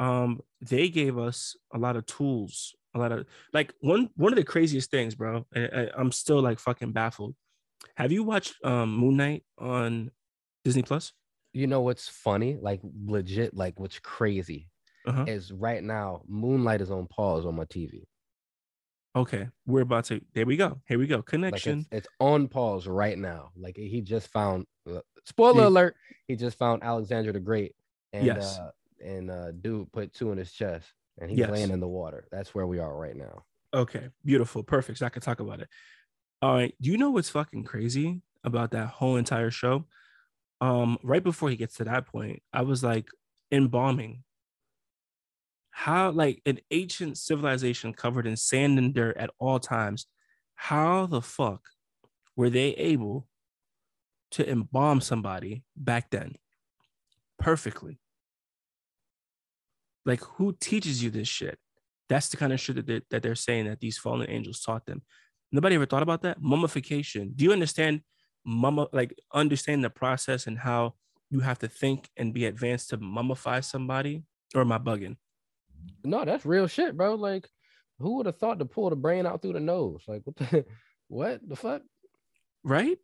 [0.00, 4.36] Um, they gave us a lot of tools, a lot of like one one of
[4.36, 5.46] the craziest things, bro.
[5.54, 7.34] I, I, I'm still like fucking baffled.
[7.96, 10.10] Have you watched um Moon Knight on
[10.64, 11.12] Disney Plus?
[11.52, 12.56] You know what's funny?
[12.60, 14.68] Like legit, like what's crazy
[15.06, 15.24] Uh-huh.
[15.26, 18.04] is right now, Moon Knight is on pause on my TV.
[19.16, 20.20] Okay, we're about to.
[20.34, 20.80] There we go.
[20.86, 21.16] Here we go.
[21.16, 21.78] Like Connection.
[21.80, 23.50] it's, it's on pause right now.
[23.56, 25.68] Like he just found uh, spoiler Yeah.
[25.68, 27.74] alert, he just found Alexander the Great.
[28.12, 28.58] And Yes.
[28.58, 28.70] uh
[29.04, 30.86] and uh dude put two in his chest
[31.20, 31.50] and he's Yes.
[31.50, 32.26] laying in the water.
[32.30, 33.44] That's where we are right now.
[33.74, 34.98] Okay, beautiful, perfect.
[34.98, 35.68] So I can talk about it.
[36.40, 36.74] All right.
[36.80, 39.86] Do you know what's fucking crazy about that whole entire show?
[40.60, 43.08] Um, right before he gets to that point, I was like,
[43.52, 44.24] embalming.
[45.70, 50.06] How like an ancient civilization covered in sand and dirt at all times.
[50.60, 51.68] how the fuck
[52.34, 53.28] were they able
[54.32, 56.34] to embalm somebody back then
[57.38, 58.00] perfectly?
[60.04, 61.58] Like, who teaches you this shit?
[62.08, 64.86] That's the kind of shit that they're, that they're saying that these fallen angels taught
[64.86, 65.02] them.
[65.52, 67.32] Nobody ever thought about that mummification.
[67.34, 68.02] Do you understand
[68.46, 70.94] mumma like understand the process and how
[71.30, 74.24] you have to think and be advanced to mummify somebody?
[74.54, 75.16] Or am I bugging?
[76.04, 77.14] No, that's real shit, bro.
[77.14, 77.48] Like,
[77.98, 80.04] who would have thought to pull the brain out through the nose?
[80.06, 80.64] Like, what the
[81.08, 81.82] what the fuck?
[82.62, 82.98] Right?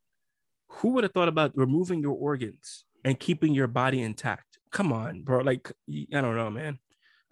[0.68, 4.58] Who would have thought about removing your organs and keeping your body intact?
[4.70, 5.40] Come on, bro.
[5.40, 6.78] Like, I don't know, man.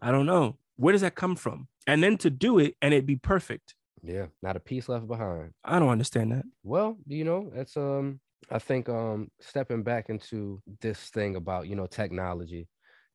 [0.01, 0.57] I don't know.
[0.77, 1.69] Where does that come from?
[1.87, 3.75] And then to do it and it be perfect.
[4.03, 5.53] Yeah, not a piece left behind.
[5.65, 6.45] I don't understand that.
[6.65, 11.77] Well, you know, that's um I think um stepping back into this thing about, you
[11.77, 12.69] know, technology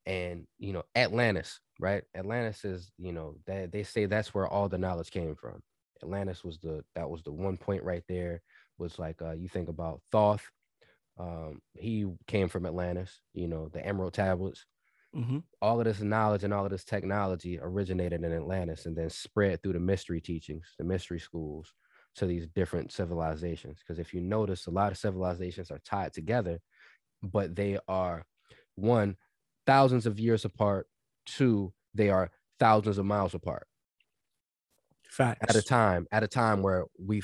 [0.06, 2.04] and, you know, Atlantis, right?
[2.16, 5.60] Atlantis is, you know, that they say that's where all the knowledge came from.
[6.02, 8.42] Atlantis was the that was the one point right there
[8.78, 10.50] was like uh you think about Thoth.
[11.20, 14.66] Um he came from Atlantis, you know, the Emerald Tablets
[15.14, 15.40] Mhm.
[15.62, 19.62] all of this knowledge and all of this technology originated in Atlantis and then spread
[19.64, 21.74] through the mystery teachings, the mystery schools
[22.16, 23.80] to these different civilizations.
[23.80, 26.60] Because if you notice, a lot of civilizations are tied together,
[27.24, 28.26] but they are
[28.76, 29.18] one,
[29.66, 30.88] thousands of years apart,
[31.26, 33.68] two, they are thousands of miles apart
[35.10, 35.48] Facts.
[35.48, 37.22] at a time, at a time where we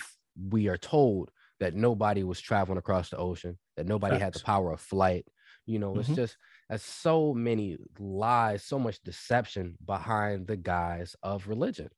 [0.49, 4.71] we are told that nobody was traveling across the ocean, that nobody had the power
[4.71, 5.27] of flight.
[5.65, 6.13] You know, it's Mhm.
[6.13, 6.37] just
[6.69, 11.89] there's so many lies, so much deception behind the guise of religion.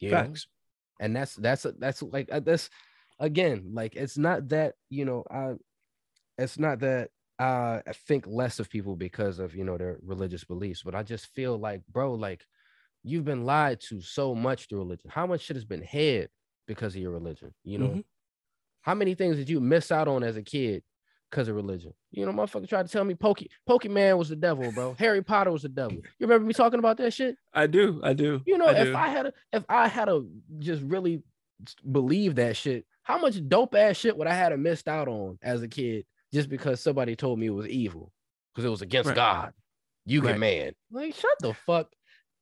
[0.00, 0.16] You know?
[0.22, 0.46] Facts.
[1.00, 2.70] and that's that's that's like uh, that's
[3.20, 5.52] again like it's not that you know i
[6.38, 10.44] it's not that uh, i think less of people because of you know their religious
[10.44, 12.44] beliefs but i just feel like bro like
[13.04, 16.30] you've been lied to so much through religion how much shit has been hid
[16.66, 18.04] because of your religion you know Mhm.
[18.82, 20.82] how many things did you miss out on as a kid
[21.32, 24.70] because of religion you know motherfucker tried to tell me Poke pokemon was the devil
[24.70, 28.00] bro harry potter was the devil you remember me talking about that shit I do.
[28.04, 28.40] I do.
[28.46, 28.94] you know, I if do.
[28.96, 30.22] I had a, if I had a
[30.58, 31.22] just really
[31.90, 35.62] believe that shit, how much dope ass shit would I had missed out on as
[35.62, 38.12] a kid just because somebody told me it was evil
[38.54, 39.16] because it was against Right.
[39.16, 39.52] God.
[40.04, 40.74] You get mad.
[40.90, 41.88] Like, shut the fuck.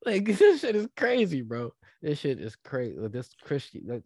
[0.06, 1.72] Like this shit is crazy, bro.
[2.02, 2.96] This shit is crazy.
[2.98, 3.82] Like, This Christian.
[3.86, 4.02] Like,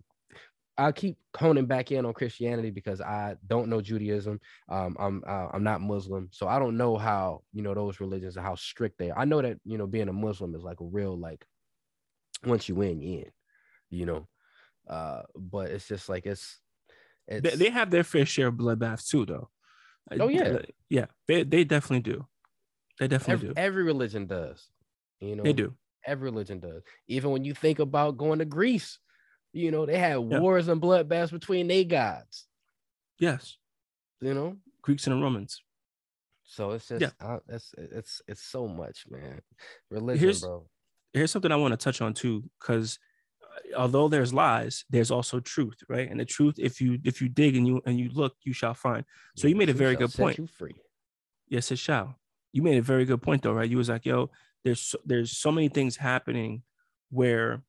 [0.76, 4.40] I keep honing back in on Christianity because I don't know Judaism.
[4.68, 8.36] Um, I'm uh, I'm not Muslim, so I don't know how you know those religions
[8.36, 9.18] and how strict they are.
[9.18, 11.44] I know that you know being a Muslim is like a real like
[12.44, 13.30] once you in, you in,
[13.90, 14.26] you know.
[14.88, 16.60] Uh, but it's just like it's
[17.28, 19.48] They, they have their fair share of bloodbaths too, though.
[20.20, 20.58] Oh, yeah.
[20.90, 21.06] yeah.
[21.26, 22.26] They they definitely do.
[22.98, 23.54] They definitely every, do.
[23.56, 24.68] every religion does,
[25.20, 25.42] you know.
[25.42, 25.74] They do.
[26.06, 26.82] Every religion does.
[27.08, 28.98] Even when you think about going to Greece,
[29.54, 30.38] you know they had Yeah.
[30.40, 32.46] wars and bloodbaths between they gods,
[33.18, 33.56] Yes.
[34.20, 34.58] you know.
[34.82, 35.62] Greeks and Romans.
[36.44, 37.10] So it's just Yeah.
[37.20, 39.40] uh, it's it's it's so much, man.
[39.90, 40.68] Religion, Here's- bro.
[41.12, 42.98] here's something I want to touch on too, because
[43.76, 46.10] although there's lies, there's also truth, right?
[46.10, 48.74] And the truth, if you if you dig and you and you look, you shall
[48.74, 49.04] find.
[49.36, 50.38] So you made a very good point.
[50.38, 50.74] You free.
[51.48, 52.18] Yes, it shall.
[52.52, 53.70] You made a very good point though, right?
[53.70, 54.30] You was like, yo,
[54.64, 56.62] there's so, there's so many things happening
[57.10, 57.62] where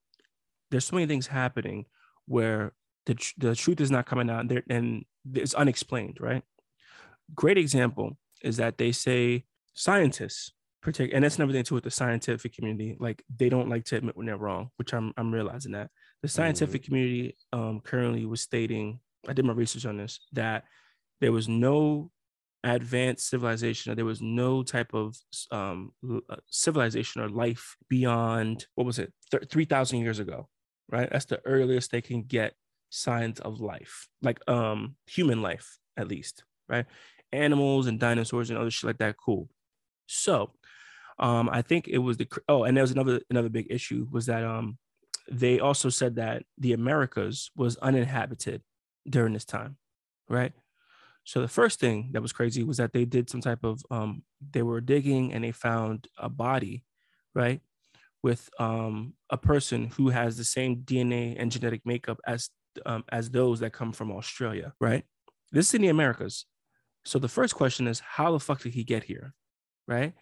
[0.76, 1.86] there's so many things happening
[2.26, 2.74] where
[3.06, 6.44] the tr- the truth is not coming out and there and it's unexplained, right?
[7.34, 11.92] Great example is that they say scientists protect, and that's another thing too with the
[11.92, 12.98] scientific community.
[13.00, 16.28] Like they don't like to admit when they're wrong, which I'm I'm realizing that the
[16.28, 19.00] scientific community um, currently was stating.
[19.30, 20.66] I did my research on this that
[21.22, 22.12] there was no
[22.66, 25.16] advanced civilization or there was no type of
[25.52, 25.94] um,
[26.30, 30.50] uh, civilization or life beyond what was it Th- 3000 years ago
[30.90, 31.10] right?
[31.12, 32.54] That's the earliest they can get
[32.90, 36.86] signs of life like um human life at least right?
[37.34, 39.50] Animals and dinosaurs and other shit like that cool.
[40.08, 40.52] So
[41.18, 44.26] um i think it was the oh and there was another another big issue was
[44.26, 44.78] that um
[45.32, 48.62] they also said that the americas was uninhabited
[49.10, 49.78] during this time
[50.28, 50.54] right?
[51.24, 54.24] So the first thing that was crazy was that they did some type of um
[54.52, 56.84] they were digging and they found a body,
[57.34, 57.62] right?
[58.26, 62.50] With um a person who has the same DNA and genetic makeup as
[62.84, 65.04] um as those that come from Australia, right?
[65.52, 66.46] This is in the Americas.
[67.06, 69.36] So the first question is how the fuck did he get here?
[69.88, 70.14] Right?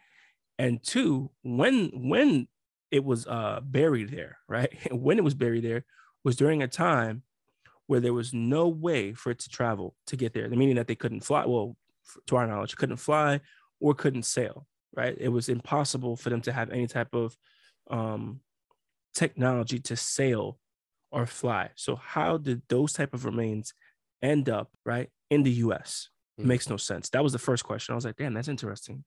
[0.60, 2.50] And two, when when
[2.92, 4.72] it was uh buried there, right?
[4.92, 5.86] when it was buried there
[6.26, 7.24] was during a time
[7.88, 10.50] where there was no way for it to travel to get there.
[10.50, 11.46] Meaning that they couldn't fly.
[11.46, 11.78] Well,
[12.28, 13.40] to our knowledge, couldn't fly
[13.80, 14.68] or couldn't sail.
[14.94, 15.16] Right?
[15.18, 17.38] It was impossible for them to have any type of
[17.90, 18.42] um,
[19.14, 20.60] technology to sail
[21.12, 21.70] or fly.
[21.76, 23.74] So how did those type of remains
[24.22, 26.10] end up right in the U.S.?
[26.40, 26.46] Mm.
[26.46, 27.10] Makes no sense.
[27.10, 27.94] That was the first question.
[27.94, 29.04] I was like, damn, that's interesting.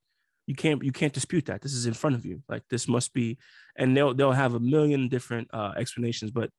[0.47, 1.61] You can't you can't dispute that.
[1.61, 2.43] This is in front of you.
[2.49, 3.37] Like this must be,
[3.77, 6.51] and they'll they'll have a million different uh, explanations, but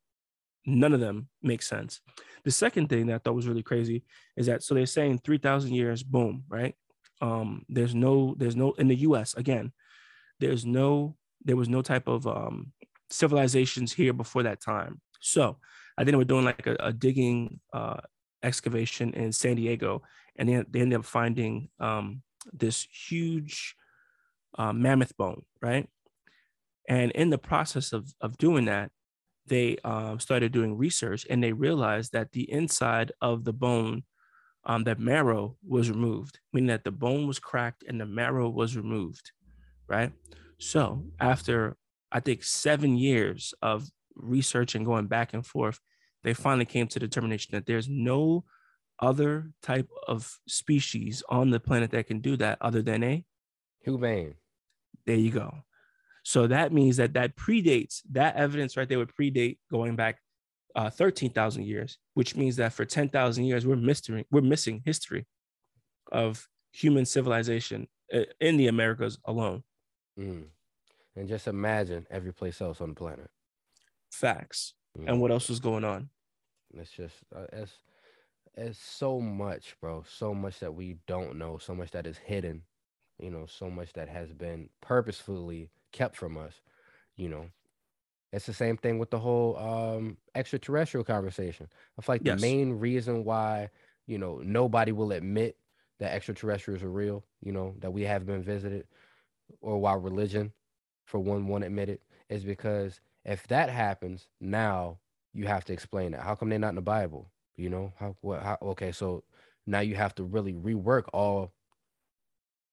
[0.65, 2.01] none of them make sense.
[2.43, 4.03] The second thing that I thought was really crazy
[4.35, 6.75] is that so they're saying three thousand years, boom, right?
[7.21, 9.33] Um, there's no there's no in the U.S.
[9.35, 9.71] again,
[10.41, 12.71] there's no there was no type of um,
[13.09, 15.01] civilizations here before that time.
[15.19, 15.57] So
[15.97, 17.97] I think we're doing like a, a digging uh,
[18.43, 20.01] excavation in San Diego,
[20.37, 22.21] and they, they ended up finding um,
[22.53, 23.75] this huge
[24.57, 25.87] uh, mammoth bone, right?
[26.87, 28.91] And in the process of, of doing that,
[29.47, 34.03] they um, started doing research and they realized that the inside of the bone,
[34.65, 38.75] um, that marrow was removed, meaning that the bone was cracked and the marrow was
[38.75, 39.31] removed,
[39.87, 40.11] right?
[40.59, 41.77] So after
[42.11, 45.79] I think seven years of research and going back and forth,
[46.23, 48.43] they finally came to the determination that there's no
[48.99, 53.23] other type of species on the planet that can do that other than a
[53.83, 54.35] Humane.
[55.05, 55.53] there you go
[56.23, 60.19] so that means that that predates that evidence right there would predate going back
[60.75, 65.25] uh, 13,000 years which means that for 10,000 years we're missing we're missing history
[66.11, 69.63] of human civilization uh, in the Americas alone
[70.17, 70.49] Mm.
[71.15, 73.31] And just imagine every place else on the planet.
[74.11, 76.09] facts you and what else was going on
[76.73, 77.83] It's just uh, it's
[78.55, 80.03] it's so much, bro.
[80.07, 81.57] So much that we don't know.
[81.57, 82.63] So much that is hidden.
[83.19, 86.61] You know, so much that has been purposefully kept from us.
[87.15, 87.51] You know,
[88.33, 91.69] it's the same thing with the whole um extraterrestrial conversation.
[91.97, 92.25] I feel like Yes.
[92.25, 93.69] the main reason why
[94.07, 95.57] you know nobody will admit
[95.99, 97.25] that extraterrestrials are real.
[97.41, 98.87] You know that we have been visited,
[99.61, 100.53] or why religion,
[101.05, 104.99] for one, won't admit it, is because if that happens now
[105.33, 106.19] you have to explain it.
[106.19, 107.29] How come they're not in the Bible?
[107.55, 109.23] You know, how what how okay, so
[109.65, 111.53] now you have to really rework all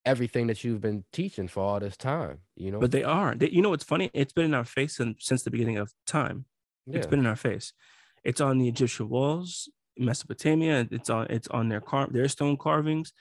[0.05, 2.79] everything that you've been teaching for all this time, you know?
[2.79, 5.41] but they are they, you know what's funny it's been in our face since, since
[5.41, 6.45] the beginning of time
[6.87, 6.97] yeah.
[6.97, 7.73] It's been in our face.
[8.23, 10.87] It's on the Egyptian walls, Mesopotamia.
[10.91, 13.13] It's on it's on their car their stone carvings.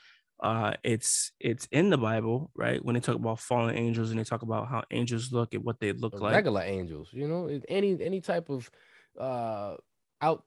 [0.45, 2.85] Uh, it's it's in the Bible, right?
[2.85, 5.81] When they talk about fallen angels and they talk about how angels look and what
[5.81, 6.35] they look the like.
[6.35, 8.71] regular angels, you know, any any type of
[9.19, 9.77] uh
[10.21, 10.45] out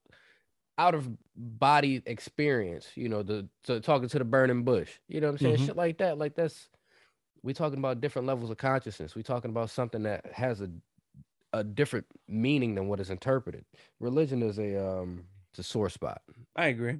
[0.78, 5.28] out of body experience, you know, the to talking to the burning bush, you know
[5.28, 5.58] what I'm saying?
[5.58, 5.66] Mhm.
[5.66, 6.20] Shit like that.
[6.20, 6.70] Like that's
[7.42, 9.16] we talking about different levels of consciousness.
[9.16, 10.70] We talking about something that has a
[11.54, 13.66] a different meaning than what is interpreted.
[14.00, 16.22] Religion is a um it's a sore spot.
[16.56, 17.00] I agree.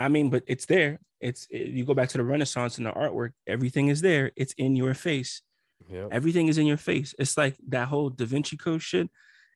[0.00, 1.00] I mean, but it's there.
[1.20, 3.32] It's it- you go back to the Renaissance and the artwork.
[3.46, 4.32] Everything is there.
[4.36, 5.42] It's in your face.
[5.88, 6.08] Yeah.
[6.10, 7.14] Everything is in your face.
[7.18, 9.10] It's like that whole Da Vinci Code shit.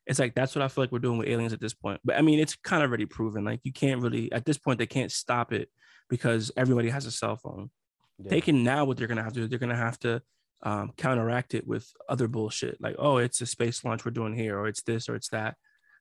[0.05, 1.99] It's like that's what I feel like we're doing with aliens at this point.
[2.03, 3.43] But I mean, it's kind of already proven.
[3.43, 5.69] Like you can't really at this point they can't stop it
[6.09, 7.69] because everybody has a cell phone.
[8.17, 9.47] They can now what they're gonna have to do.
[9.47, 10.21] They're gonna have to
[10.61, 14.59] um, counteract it with other bullshit like, oh, it's a space launch we're doing here,
[14.59, 15.55] or it's this, or it's that,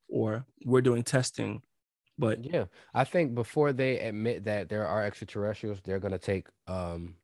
[0.09, 1.63] or we're doing testing.
[2.19, 7.15] But Yeah, I think before they admit that there are extraterrestrials, they're gonna take um,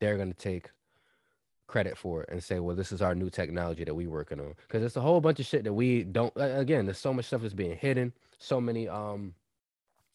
[0.00, 0.70] they're gonna take
[1.66, 4.54] credit for it and say, well, this is our new technology that we working on.
[4.66, 6.32] Because it's a whole bunch of shit that we don't.
[6.36, 8.12] Again, there's so much stuff that's being hidden.
[8.38, 9.34] So many um,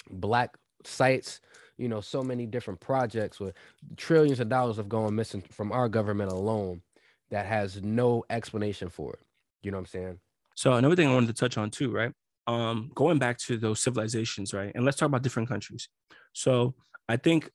[0.10, 1.42] black sites.
[1.78, 3.56] You know, so many different projects with
[3.96, 6.82] trillions of dollars have gone missing from our government alone
[7.30, 9.20] that has no explanation for it.
[9.64, 10.20] You know what I'm saying?
[10.56, 12.12] So another thing I wanted to touch on too, right?
[12.50, 14.72] Um, going back to those civilizations, right?
[14.74, 15.88] And let's talk about different countries.
[16.34, 16.74] So
[17.08, 17.52] I think,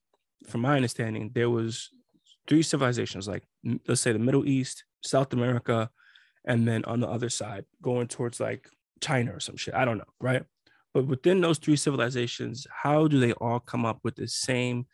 [0.48, 1.90] from my understanding, there was
[2.46, 3.42] three civilizations, like
[3.88, 5.90] let's say the Middle East, South America,
[6.44, 8.68] and then on the other side, going towards like
[9.00, 9.74] China or some shit.
[9.74, 10.44] I don't know, right?
[10.92, 14.86] But within those three civilizations, how do they all come up with the same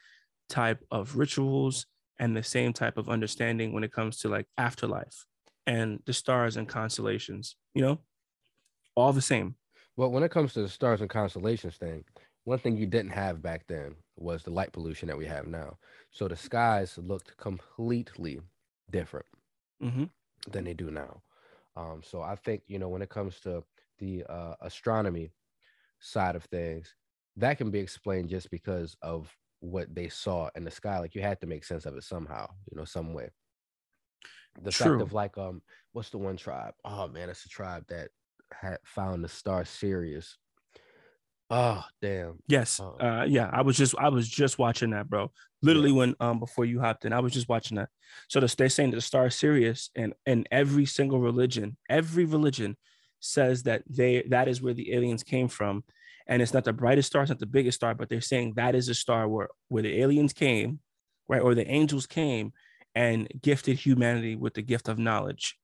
[0.49, 1.85] type of rituals
[2.19, 5.27] and the same type of understanding when it comes to like afterlife
[5.67, 7.57] and the stars and constellations?
[7.75, 7.99] You know,
[8.97, 9.57] all the same.
[9.97, 12.05] Well, when it comes to the stars and constellations thing,
[12.45, 15.79] one thing you didn't have back then was the light pollution that we have now.
[16.11, 18.41] So the skies looked completely
[18.91, 19.27] different
[19.81, 20.05] hmm
[20.49, 21.23] than they do now.
[21.77, 23.65] Um, so I think you know when it comes to
[23.99, 25.33] the uh, astronomy
[26.01, 26.97] side of things,
[27.37, 31.01] that can be explained just because of what they saw in the sky.
[31.01, 33.31] Like you had to make sense of it somehow, you know, some way.
[34.63, 34.73] The True.
[34.73, 35.63] fact of like um,
[35.93, 36.75] what's the one tribe?
[36.85, 38.11] Oh man, it's a tribe that
[38.59, 40.37] had found the star Sirius.
[41.51, 42.39] Oh damn!
[42.47, 42.79] Yes.
[42.81, 42.97] Oh.
[43.01, 43.51] Uh, yeah.
[43.53, 45.33] I was just I was just watching that, bro.
[45.63, 47.89] Literally when um before you hopped in, I was just watching that.
[48.29, 52.77] So the, they're saying that the star Sirius and and every single religion, every religion
[53.19, 55.83] says that they that is where the aliens came from,
[56.29, 58.77] and it's not the brightest star, it's not the biggest star, but they're saying that
[58.77, 60.79] is a star where where the aliens came,
[61.29, 62.53] right, or the angels came
[62.95, 65.57] and gifted humanity with the gift of knowledge.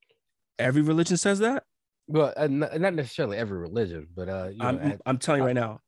[0.58, 1.64] Every religion says that.
[2.08, 5.46] Well, uh, not necessarily every religion, but uh, you know, I'm, at- I'm telling you
[5.46, 5.80] right now,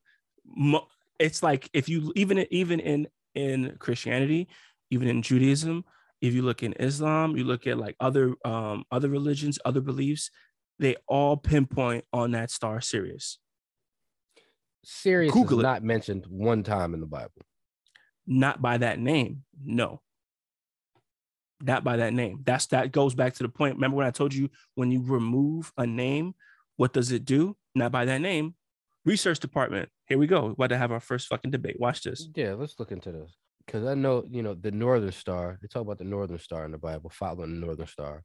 [1.19, 4.49] it's like if you even even in in Christianity,
[4.91, 5.85] even in Judaism,
[6.21, 10.31] if you look in Islam, you look at like other um other religions, other beliefs,
[10.79, 13.39] they all pinpoint on that star Sirius.
[14.85, 15.67] Sirius Google is it.
[15.67, 17.43] not mentioned one time in the Bible.
[18.27, 20.01] Not by that name, no.
[21.61, 22.41] Not by that name.
[22.45, 23.75] That's that goes back to the point.
[23.75, 26.35] Remember when I told you when you remove a name,
[26.77, 27.57] what does it do?
[27.75, 28.55] Not by that name.
[29.05, 29.89] Research department.
[30.07, 30.47] Here we go.
[30.47, 31.81] We're about to have our first fucking debate.
[31.81, 32.29] Watch this.
[32.35, 33.37] Yeah, let's look into this
[33.69, 35.59] because I know you know the Northern Star.
[35.61, 38.25] They talk about the Northern Star in the Bible, following the Northern Star,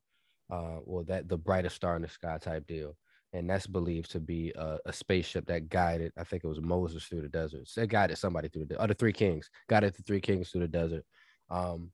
[0.52, 2.96] uh, or that the brightest star in the sky type deal,
[3.34, 6.14] and that's believed to be a, a spaceship that guided.
[6.18, 7.68] I think it was Moses through the desert.
[7.76, 9.50] It guided somebody through the other three kings.
[9.68, 11.04] Guided the three kings through the desert.
[11.50, 11.92] Um,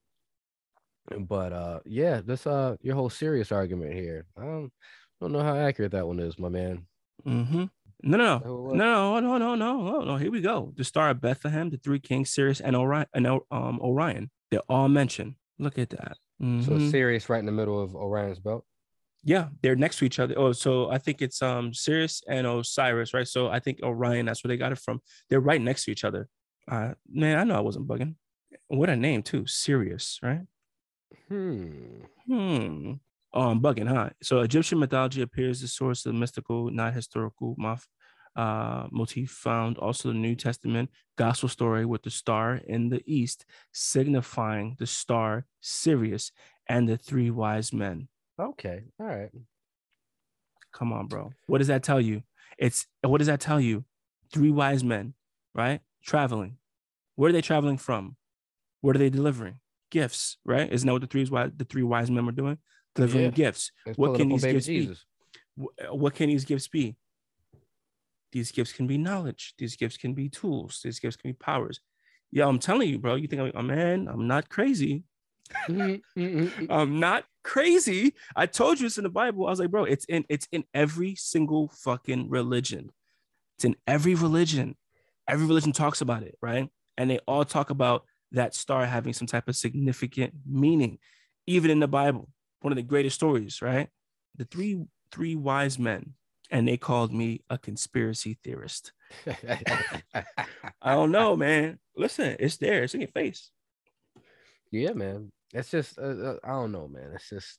[1.18, 4.26] but uh, yeah, that's uh your whole serious argument here.
[4.36, 4.72] I don't,
[5.20, 6.86] don't know how accurate that one is, my man.
[7.26, 7.64] Mm-hmm.
[8.02, 10.16] No, no, no, no, no, no, no, no, no.
[10.16, 10.72] Here we go.
[10.76, 14.30] The star of Bethlehem, the three kings, Sirius, and Orion, and um, Orion.
[14.50, 15.34] They're all mentioned.
[15.58, 16.16] Look at that.
[16.40, 16.90] So Mhm.
[16.90, 18.64] Sirius right in the middle of Orion's belt.
[19.22, 20.32] yeah, they're next to each other.
[20.38, 23.28] Oh, so I think it's um Sirius and Osiris, right?
[23.28, 24.24] So I think Orion.
[24.24, 25.02] That's where they got it from.
[25.28, 26.28] They're right next to each other.
[26.66, 28.14] Uh, man, I know I wasn't bugging.
[28.68, 30.40] What a name too, Sirius, right?
[31.30, 32.02] Hmm.
[32.26, 32.92] Hmm.
[33.32, 34.10] Oh, I'm bugging, huh?
[34.22, 37.84] So Egyptian mythology appears the source of mystical, not historical mof,
[38.34, 39.78] uh, motif found.
[39.78, 45.46] Also, the New Testament gospel story with the star in the east, signifying the star
[45.60, 46.32] Sirius
[46.68, 48.08] and the three wise men.
[48.40, 48.82] Okay.
[48.98, 49.30] All right.
[50.72, 51.30] Come on, bro.
[51.46, 52.22] What does that tell you?
[52.58, 53.84] It's what does that tell you?
[54.32, 55.14] Three wise men,
[55.54, 55.80] right?
[56.04, 56.56] Traveling.
[57.14, 58.16] Where are they traveling from?
[58.80, 59.60] What are they delivering?
[59.90, 60.70] Gifts, right?
[60.72, 62.58] Isn't that what the three wise the three wise men were doing?
[62.94, 63.30] Delivering Yeah.
[63.30, 63.72] gifts.
[63.86, 64.80] It's What can these gifts be?
[64.80, 65.04] Jesus.
[65.56, 66.96] Wh- what can these gifts be?
[68.32, 69.54] These gifts can be knowledge.
[69.58, 70.80] These gifts can be tools.
[70.84, 71.80] These gifts can be powers.
[72.30, 73.16] Yeah, I'm telling you, bro.
[73.16, 75.02] You think I'm, oh, man, I'm not crazy.
[75.66, 76.66] Mhm, mhm, mhm.
[76.70, 78.14] I'm not crazy.
[78.36, 79.46] I told you it's in the Bible.
[79.46, 82.92] I was like, bro, it's in it's in every single fucking religion.
[83.56, 84.76] It's in every religion.
[85.26, 86.70] Every religion talks about it, right?
[86.96, 90.98] And they all talk about that star having some type of significant meaning,
[91.46, 92.28] even in the Bible.
[92.60, 93.88] One of the greatest stories, right?
[94.36, 96.14] The three three wise men,
[96.50, 98.92] and they called me a conspiracy theorist.
[99.26, 101.78] I don't know, man.
[101.96, 102.84] Listen, it's there.
[102.84, 103.50] It's in your face.
[104.70, 105.32] yeah, man.
[105.52, 107.12] It's just uh, uh, I don't know, man.
[107.14, 107.58] It's just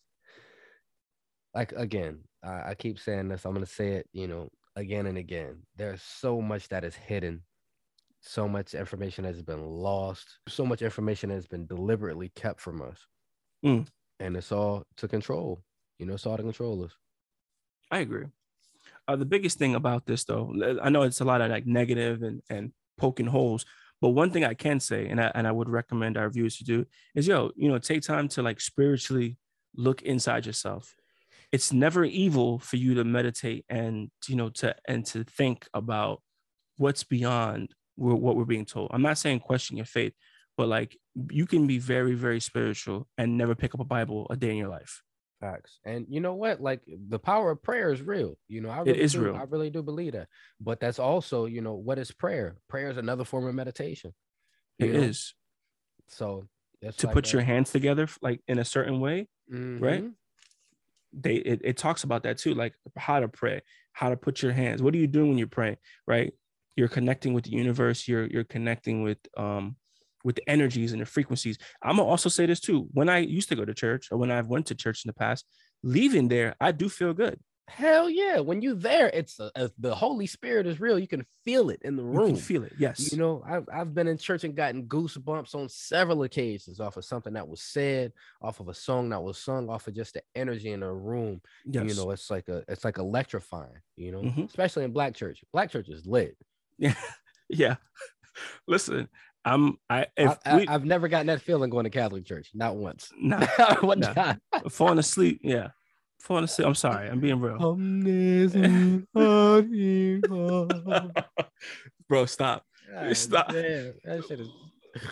[1.54, 3.46] like again, I, I keep saying this.
[3.46, 5.64] I'm gonna say it, you know, again and again.
[5.76, 7.42] There's so much that is hidden.
[8.22, 10.40] So much information has been lost.
[10.48, 13.06] So much information has been deliberately kept from us.
[13.66, 13.88] Mm.
[14.20, 15.64] And it's all to control.
[15.98, 16.92] You know, it's all to control us.
[17.90, 18.26] I agree.
[19.08, 22.22] Uh, the biggest thing about this, though, I know it's a lot of like negative
[22.22, 23.66] and and poking holes,
[24.00, 26.64] but one thing I can say, and I and I would recommend our viewers to
[26.64, 29.38] do is, yo, you know, take time to like spiritually
[29.76, 30.96] look inside yourself.
[31.52, 36.22] It's never evil for you to meditate and you know to and to think about
[36.78, 38.90] what's beyond wh- what we're being told.
[38.94, 40.14] I'm not saying question your faith,
[40.58, 40.98] but like
[41.30, 44.58] you can be very very spiritual and never pick up a Bible a day in
[44.58, 45.02] your life.
[45.40, 45.80] Facts.
[45.84, 46.62] And you know what?
[46.62, 48.38] Like the power of prayer is real.
[48.48, 49.24] You know, I really is do.
[49.24, 49.36] real.
[49.36, 50.28] I really do believe that.
[50.60, 52.58] But that's also, you know, what is prayer?
[52.70, 54.14] Prayer is another form of meditation.
[54.78, 55.00] It know?
[55.00, 55.34] is
[56.08, 56.48] So
[56.82, 57.34] that's to like put that.
[57.34, 60.04] your hands together like in a certain way right?
[60.04, 60.14] Mhm.
[61.14, 63.62] they it, it talks about that too like how to pray
[63.94, 65.78] how to put your hands what are you doing when you're praying
[66.08, 66.34] right
[66.76, 69.76] you're connecting with the universe you're you're connecting with um
[70.24, 73.50] with the energies and the frequencies i'm gonna also say this too when i used
[73.50, 75.46] to go to church or when i've went to church in the past
[75.84, 78.40] leaving there i do feel good Hell yeah.
[78.42, 81.00] When you're there, it's uh, uh, the Holy Spirit is real.
[81.00, 82.28] You can feel it in the room.
[82.28, 85.56] you can feel it yes You know, I've, I've been in church and gotten goosebumps
[85.56, 88.12] on several occasions off of something that was said,
[88.42, 91.40] off of a song that was sung, off of just the energy in a room.
[91.66, 94.50] yes You know, it's like a it's like electrifying, you know, Mhm.
[94.50, 95.42] especially in black church.
[95.54, 96.36] Black church is lit.
[96.82, 96.94] Yeah
[97.50, 97.76] yeah
[98.68, 99.08] listen
[99.46, 103.10] i'm i if I, have never gotten that feeling going to Catholic church, not once.
[103.18, 103.46] nah,
[103.82, 104.14] One nah.
[104.14, 104.42] time.
[104.70, 105.70] falling asleep yeah
[106.20, 107.58] falling asleep i'm sorry i'm being real
[112.10, 113.54] bro stop God Stop.
[113.54, 114.50] damn, that shit is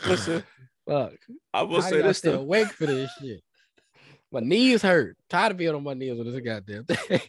[0.06, 0.44] listen
[0.88, 1.14] fuck.
[1.54, 3.42] i will How say this though awake for this shit.
[4.32, 5.18] My knees hurt.
[5.28, 7.20] Tired of being on my knees with this goddamn thing.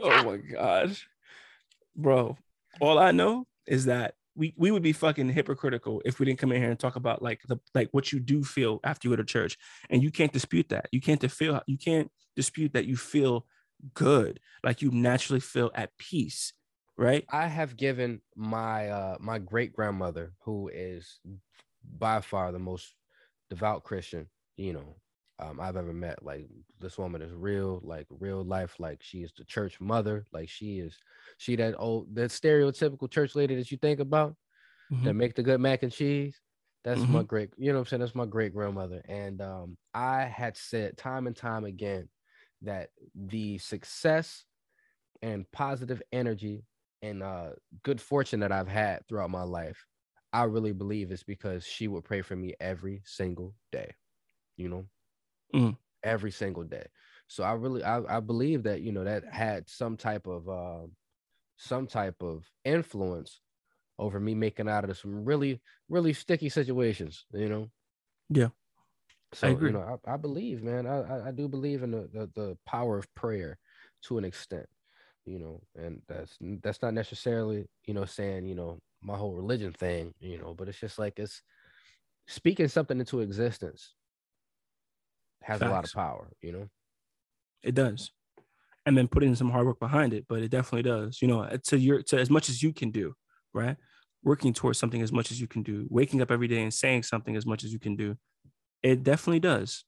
[0.00, 1.06] oh my gosh,
[1.94, 2.38] bro.
[2.80, 6.52] All I know is that we we would be fucking hypocritical if we didn't come
[6.52, 9.16] in here and talk about like the like what you do feel after you go
[9.16, 9.56] to church,
[9.90, 10.88] and you can't dispute that.
[10.92, 13.46] You can't feel you can't dispute that you feel
[13.94, 16.52] good, like you naturally feel at peace,
[16.96, 17.24] right?
[17.30, 21.18] I have given my uh my great grandmother, who is
[21.98, 22.94] by far the most
[23.48, 24.96] devout Christian, you know,
[25.38, 26.22] um, I've ever met.
[26.24, 28.78] Like this woman is real, like real life.
[28.80, 30.26] Like she is the church mother.
[30.32, 30.98] Like she is,
[31.38, 34.36] she that old that stereotypical church lady that you think about
[34.90, 35.10] Mhm.
[35.10, 36.40] that make the good mac and cheese.
[36.84, 37.24] That's my Mhm.
[37.24, 38.00] great, you know what I'm saying?
[38.00, 39.02] That's my great grandmother.
[39.08, 42.08] And um, I had said time and time again
[42.62, 44.46] that the success
[45.22, 46.66] and positive energy
[47.02, 49.86] and uh, good fortune that I've had throughout my life,
[50.32, 53.94] I really believe is because she would pray for me every single day,
[54.56, 54.88] you know,
[55.54, 55.76] Mhm.
[56.02, 56.86] every single day.
[57.28, 60.86] So I really, I, I believe that, you know, that had some type of, uh,
[61.56, 63.42] some type of influence
[63.98, 67.70] over me making out of some really, really sticky situations, you know?
[68.28, 68.50] Yeah.
[69.32, 69.60] So, I agree.
[69.60, 72.58] you know, I, I believe, man, I, I, I do believe in the, the, the
[72.64, 73.58] power of prayer
[74.02, 74.68] to an extent,
[75.24, 79.72] you know, and that's, that's not necessarily, you know, saying, you know, my whole religion
[79.72, 81.42] thing, you know, but it's just like, it's
[82.28, 83.94] speaking something into existence
[85.46, 86.68] has a lot of power, you know?
[87.62, 88.10] It does.
[88.84, 91.20] And then putting some hard work behind it, but it definitely does.
[91.22, 93.14] You know, uh, to your to as much as you can do,
[93.54, 93.76] right?
[94.22, 97.04] Working towards something as much as you can do, waking up every day and saying
[97.04, 98.16] something as much as you can do.
[98.82, 99.84] It definitely does.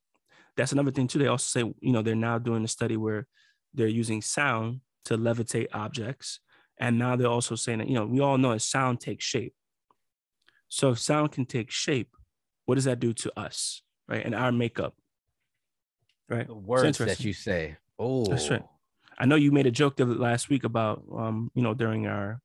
[0.56, 1.18] That's another thing too.
[1.18, 3.26] They also say, you know, they're now doing a study where
[3.74, 6.40] they're using sound to levitate objects.
[6.80, 9.54] And now they're also saying that, you know, we all know that sound takes shape.
[10.68, 12.10] So if sound can take shape,
[12.66, 14.24] what does that do to us, right?
[14.24, 14.94] And our makeup,
[16.28, 16.46] right?
[16.46, 17.76] The words that you say.
[17.98, 18.64] Oh, That's right.
[19.18, 22.40] I know you made a joke the last week about, um, you know, during our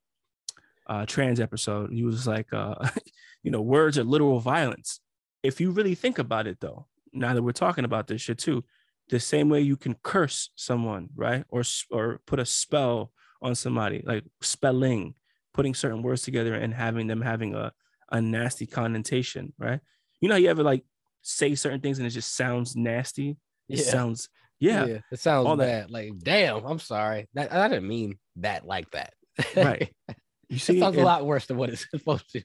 [0.88, 2.76] uh, trans episode, you was like, uh,
[3.44, 5.00] you know, words are literal violence.
[5.44, 8.64] If you really think about it, though, now that we're talking about this shit too,
[9.10, 13.12] the same way you can curse someone, right, or or put a spell
[13.42, 15.14] on somebody, like spelling,
[15.54, 17.74] putting certain words together and having them having a
[18.12, 19.82] a nasty connotation, right?
[20.22, 20.86] You know, how you ever like
[21.22, 23.38] say certain things and it just sounds nasty.
[23.70, 23.84] It Yeah.
[23.92, 25.66] sounds, yeah, it sounds all that.
[25.88, 25.92] bad.
[25.92, 27.28] Like, damn, I'm sorry.
[27.34, 29.14] That I didn't mean that like that.
[29.56, 29.94] Right.
[30.50, 32.44] You see, it sounds a lot worse than what it's supposed to.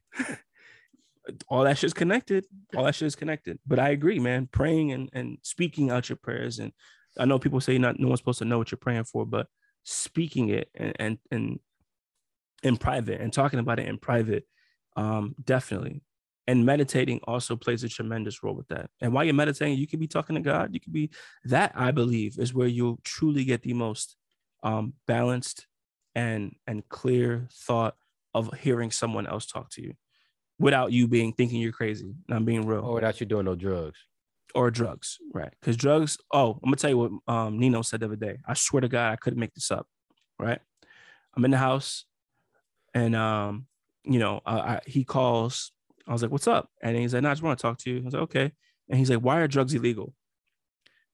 [1.49, 2.47] all that shit's connected.
[2.75, 3.59] All that shit is connected.
[3.67, 4.49] But I agree, man.
[4.51, 6.59] Praying and, and speaking out your prayers.
[6.59, 6.73] And
[7.19, 9.47] I know people say not no one's supposed to know what you're praying for, but
[9.85, 11.59] speaking it and and and
[12.63, 14.45] in private and talking about it in private,
[14.97, 16.03] um, definitely.
[16.49, 18.89] And meditating also plays a tremendous role with that.
[19.03, 20.73] And while you're meditating, you could be talking to God.
[20.73, 21.11] You could be
[21.45, 24.17] that I believe is where you'll truly get the most
[24.63, 25.67] um, balanced
[26.15, 27.97] and and clear thought
[28.35, 29.93] of hearing someone else talk to you
[30.59, 32.15] without you being thinking you're crazy.
[32.27, 33.99] And I'm being real Or without you doing no drugs.
[34.55, 35.53] or drugs, right?
[35.61, 36.17] Because drugs.
[36.33, 38.39] Oh, I'm gonna tell you what um, Nino said the other day.
[38.47, 39.87] I swear to God, I couldn't make this up.
[40.39, 40.61] Right?
[41.37, 42.07] I'm in the house,
[42.95, 43.67] and um,
[44.05, 45.73] you know, uh, I, he calls.
[46.09, 47.91] I was like, "What's up?" And he's like, "No, I just want to talk to
[47.91, 48.53] you." I was like, "Okay."
[48.89, 50.15] And he's like, "Why are drugs illegal?"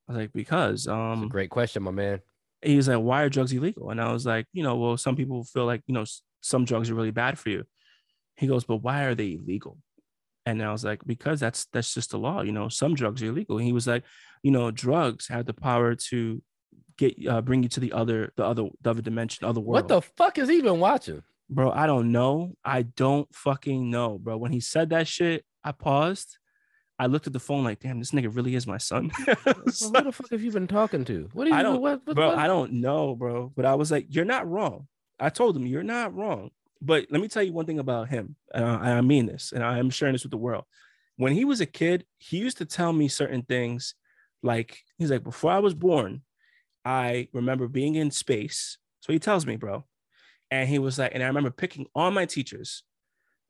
[0.08, 2.20] I was like, "Because It's a um." great question, my man.
[2.62, 5.16] he was like, "Why are drugs illegal?" And I was like, "You know, well, some
[5.16, 6.04] people feel like you know
[6.40, 7.64] some drugs are really bad for you."
[8.36, 9.78] He goes, "But why are they illegal?"
[10.46, 12.42] And I was like, "Because that's that's just the law.
[12.42, 14.04] You know, some drugs are illegal." And he was like,
[14.42, 16.42] "You know, drugs have the power to
[16.96, 19.88] get uh, bring you to the other the other the other dimension, other world." What
[19.88, 21.22] the fuck is he been watching?
[21.54, 21.70] Bro?
[21.70, 22.54] I don't know.
[22.64, 24.36] I don't fucking know, bro.
[24.36, 26.38] When he said that shit, I paused.
[26.98, 29.64] I looked at the phone like, "Damn, this nigga really is my son." Well, who
[30.02, 31.28] the fuck have you been talking to?
[31.32, 32.38] What are you I don't- what, what, bro, what?
[32.38, 33.52] I don't know, bro.
[33.56, 34.86] But I was like, you're not wrong.
[35.18, 36.50] I told him, you're not wrong.
[36.80, 38.36] But let me tell you one thing about him.
[38.52, 40.64] And I, and I mean this, and I am sharing this with the world.
[41.16, 43.94] When he was a kid, he used to tell me certain things.
[44.42, 46.22] Like, he's like, before I was born,
[46.84, 48.76] I remember being in space.
[49.00, 49.84] So he tells me, bro.
[50.54, 52.84] And he was like, and I remember picking all my teachers.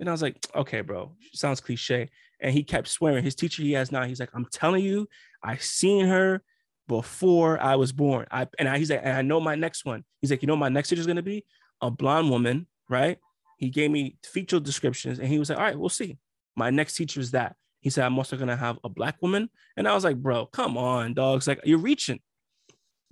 [0.00, 2.08] And I was like, okay, bro, sounds cliche.
[2.40, 3.22] And he kept swearing.
[3.22, 5.06] His teacher he has now, he's like, I'm telling you,
[5.42, 6.42] I seen her
[6.88, 8.26] before I was born.
[8.30, 10.02] I and I, he's like, and I know my next one.
[10.22, 11.44] He's like, you know, my next teacher is gonna be
[11.82, 13.18] a blonde woman, right?
[13.58, 16.16] He gave me feature descriptions, and he was like, all right, we'll see.
[16.56, 17.56] My next teacher is that.
[17.80, 20.78] He said, I'm also gonna have a black woman, and I was like, bro, come
[20.78, 22.20] on, dogs, like you're reaching.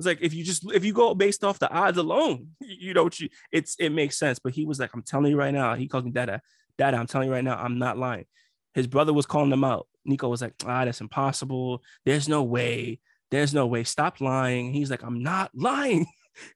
[0.02, 3.08] It's like if you just if you go based off the odds alone, you know,
[3.52, 4.38] it's it makes sense.
[4.38, 6.42] But he was like, I'm telling you right now, he called me dada,
[6.76, 6.96] dada.
[6.96, 8.26] I'm telling you right now, I'm not lying.
[8.74, 9.86] His brother was calling him out.
[10.04, 11.82] Nico was like, ah, that's impossible.
[12.04, 13.00] There's no way
[13.30, 13.84] There's no way.
[13.84, 14.72] Stop lying.
[14.72, 16.06] He's like, I'm not lying.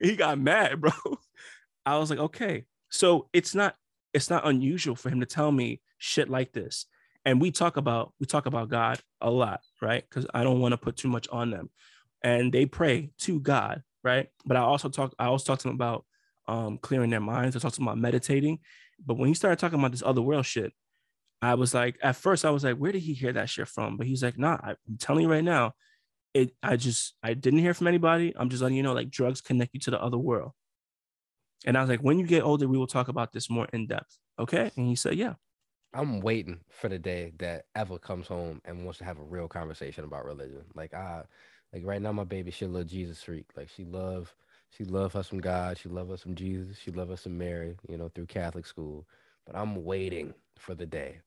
[0.00, 0.90] he got mad, bro.
[1.86, 2.64] I was like, okay.
[2.90, 3.76] So it's not
[4.12, 6.86] it's not unusual for him to tell me shit like this.
[7.24, 10.04] And we talk about we talk about God a lot, right?
[10.08, 11.70] Because I don't want to put too much on them.
[12.26, 14.26] And they pray to God, right?
[14.44, 16.04] But I also talk I also talk to them about
[16.48, 17.54] um clearing their minds.
[17.54, 18.58] I talk to them about meditating.
[18.98, 20.72] But when he started talking about this other world shit,
[21.40, 23.96] I was like, at first I was like, where did he hear that shit from?
[23.96, 25.74] But he's like, nah, I'm telling you right now,
[26.34, 28.34] it I just I didn't hear from anybody.
[28.36, 30.50] I'm just letting you know, like drugs connect you to the other world.
[31.64, 33.86] And I was like, when you get older, we will talk about this more in
[33.86, 34.18] depth.
[34.36, 34.72] Okay.
[34.76, 35.34] And he said, yeah.
[35.94, 39.46] I'm waiting for the day that Eva comes home and wants to have a real
[39.46, 40.64] conversation about religion.
[40.74, 41.22] Like I
[41.76, 43.44] like right now my baby she a little Jesus freak.
[43.54, 44.34] Like she love
[44.70, 47.76] she love her some God, she love us some Jesus, she love us some Mary,
[47.86, 49.06] you know, through Catholic school.
[49.44, 51.18] But I'm waiting for the day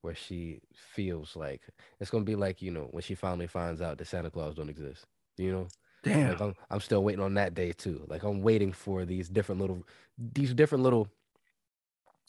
[0.00, 1.62] where she feels like
[2.00, 4.68] it's gonna be like, you know, when she finally finds out that Santa Claus don't
[4.68, 5.06] exist.
[5.38, 5.68] You know?
[6.02, 6.30] Damn.
[6.30, 8.04] Like I'm, I'm still waiting on that day too.
[8.08, 9.84] Like I'm waiting for these different little,
[10.18, 11.08] these different little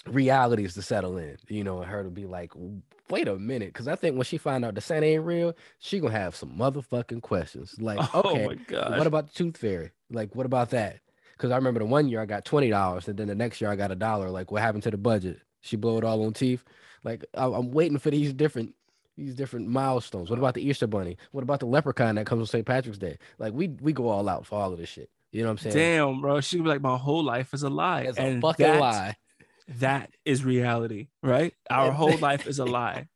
[0.07, 1.37] realities to settle in.
[1.47, 2.51] You know, and her to be like,
[3.09, 5.99] wait a minute, because I think when she find out the Santa ain't real, she
[5.99, 7.75] gonna have some motherfucking questions.
[7.79, 8.97] Like, oh okay, my god.
[8.97, 9.91] what about the Tooth Fairy?
[10.09, 10.99] Like, what about that?
[11.33, 13.69] Because I remember the one year I got twenty dollars, and then the next year
[13.69, 14.29] I got a dollar.
[14.29, 15.39] Like, what happened to the budget?
[15.61, 16.63] She blew it all on teeth.
[17.03, 18.73] Like, I'm waiting for these different
[19.17, 20.29] these different milestones.
[20.29, 21.17] What about the Easter Bunny?
[21.31, 22.65] What about the leprechaun that comes on St.
[22.65, 23.17] Patrick's Day?
[23.37, 25.09] Like, we we go all out for all of this shit.
[25.31, 25.75] You know what I'm saying?
[25.75, 26.41] Damn, bro.
[26.41, 28.01] She be like, my whole life is a lie.
[28.01, 29.15] It's a fucking lie.
[29.79, 31.53] That is reality, right?
[31.69, 33.07] Our whole life is a lie.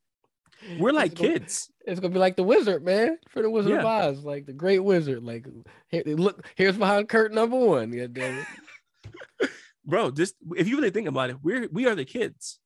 [0.79, 1.71] We're like It's gonna- kids.
[1.85, 4.79] It's gonna be like the wizard, man, for the Wizard of Oz, like the Great
[4.79, 5.23] Wizard.
[5.23, 5.45] Like,
[5.87, 7.91] here, look, here's behind curtain number one.
[7.91, 8.39] God damn
[9.41, 9.49] it.
[9.85, 12.59] Bro, just if you really think about it, we're we are the kids.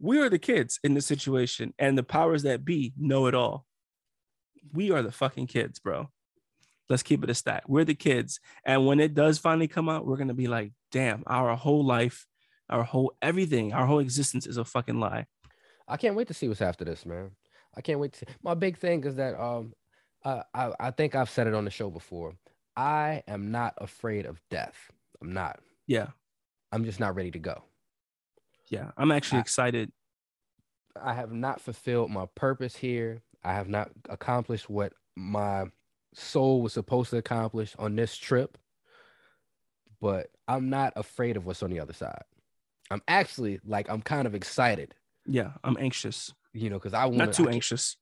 [0.00, 3.64] We are the kids in this situation, and the powers that be know it all.
[4.72, 6.08] We are the fucking kids, bro.
[6.88, 7.64] Let's keep it a stat.
[7.68, 8.40] We're the kids.
[8.64, 12.26] And when it does finally come out, we're gonna be like, damn, our whole life,
[12.72, 15.26] our whole everything, our whole existence is a fucking lie.
[15.86, 17.32] I can't wait to see what's after this, man.
[17.76, 18.18] I can't wait to.
[18.20, 18.26] See.
[18.42, 19.74] My big thing is that um,
[20.24, 22.34] I, I I think I've said it on the show before.
[22.76, 24.90] I am not afraid of death.
[25.20, 25.60] I'm not.
[25.86, 26.08] Yeah,
[26.72, 27.62] I'm just not ready to go.
[28.70, 28.90] yeah.
[28.96, 29.92] I'm actually I- excited.
[31.00, 33.22] I have not fulfilled my purpose here.
[33.42, 35.64] I have not accomplished what my
[36.14, 38.58] soul was supposed to accomplish on this trip.
[40.00, 42.24] But I'm not afraid of what's on the other side.
[42.92, 44.94] I'm actually like I'm kind of excited,
[45.26, 46.32] Yeah, I'm anxious.
[46.52, 47.96] you know, because I want Not too anxious.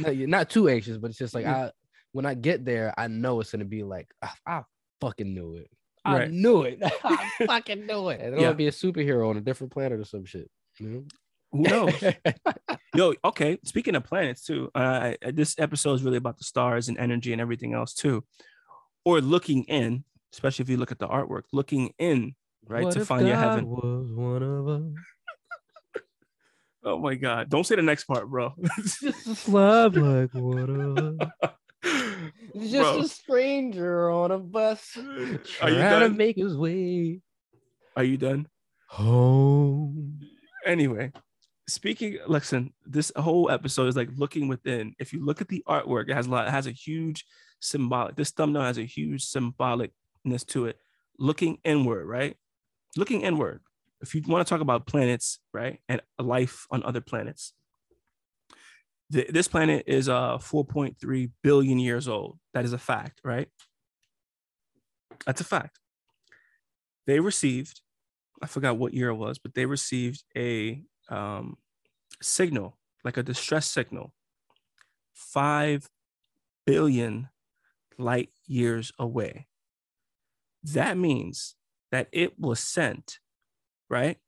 [0.00, 1.70] no, you're not too anxious, but it's just like I
[2.12, 4.62] when I get there, I know it's gonna be like I, I
[5.00, 5.70] fucking knew it.
[6.04, 6.30] I Right.
[6.30, 6.78] knew it.
[7.04, 8.20] I fucking knew it.
[8.20, 8.48] And then Yeah.
[8.48, 10.50] I'll be a superhero on a different planet or some shit.
[10.78, 11.06] You
[11.52, 12.02] Who knows?
[12.94, 13.58] Yo, okay.
[13.64, 17.40] Speaking of planets too, uh, this episode is really about the stars and energy and
[17.40, 18.24] everything else too,
[19.04, 22.34] or looking in, especially if you look at the artwork, looking in,
[22.68, 23.66] right, What to if find your heaven.
[23.66, 26.02] Was one of us.
[26.86, 27.48] Oh my God!
[27.48, 28.52] Don't say the next part, bro.
[28.76, 31.50] Just a slab like one of us.
[32.54, 32.98] Just Bro.
[33.00, 37.20] a stranger on a bus Are trying you to make his way
[37.96, 38.48] Are you done?
[38.88, 40.20] home.
[40.64, 41.10] Anyway,
[41.68, 44.94] speaking, listen, this whole episode is like looking within.
[44.98, 46.46] If you look at the artwork, it has a lot.
[46.48, 47.24] It has a huge
[47.60, 48.16] symbolic.
[48.16, 50.78] This thumbnail has a huge symbolicness to it.
[51.18, 52.36] Looking inward, right?
[52.96, 53.60] Looking inward.
[54.00, 57.54] If you want to talk about planets, right, and life on other planets,
[59.12, 62.38] th- this planet is uh 4.3 billion years old.
[62.52, 63.48] That is a fact, right?
[65.26, 65.78] That's a fact.
[67.06, 67.80] They received,
[68.42, 71.58] I forgot what year it was, but they received a um,
[72.22, 74.14] signal, like a distress signal,
[75.12, 75.88] five
[76.66, 77.28] billion
[77.98, 79.46] light years away.
[80.62, 81.56] That means
[81.90, 83.18] that it was sent,
[83.88, 84.18] right?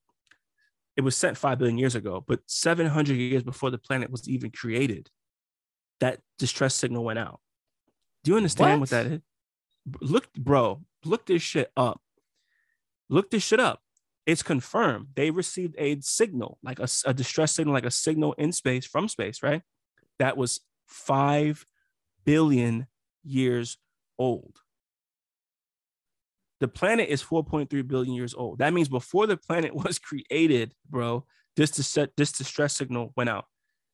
[0.97, 4.51] It was sent five billion years ago, but 700 years before the planet was even
[4.51, 5.11] created,
[6.01, 7.41] that distress signal went out.
[8.25, 8.91] Do you understand what, What?
[8.91, 9.21] that is?
[10.01, 12.01] Look, bro, look this shit up.
[13.09, 13.81] Look this shit up.
[14.27, 15.09] It's confirmed.
[15.15, 19.43] They received a signal, like a distress signal, like a signal in space from space,
[19.43, 19.63] right?
[20.19, 21.65] That was five
[22.25, 22.89] billion
[23.23, 23.79] years
[24.19, 24.57] old.
[26.61, 28.59] The planet is 4.3 billion years old.
[28.59, 31.25] That means before the planet was created, bro,
[31.57, 33.47] this dis- this distress signal went out.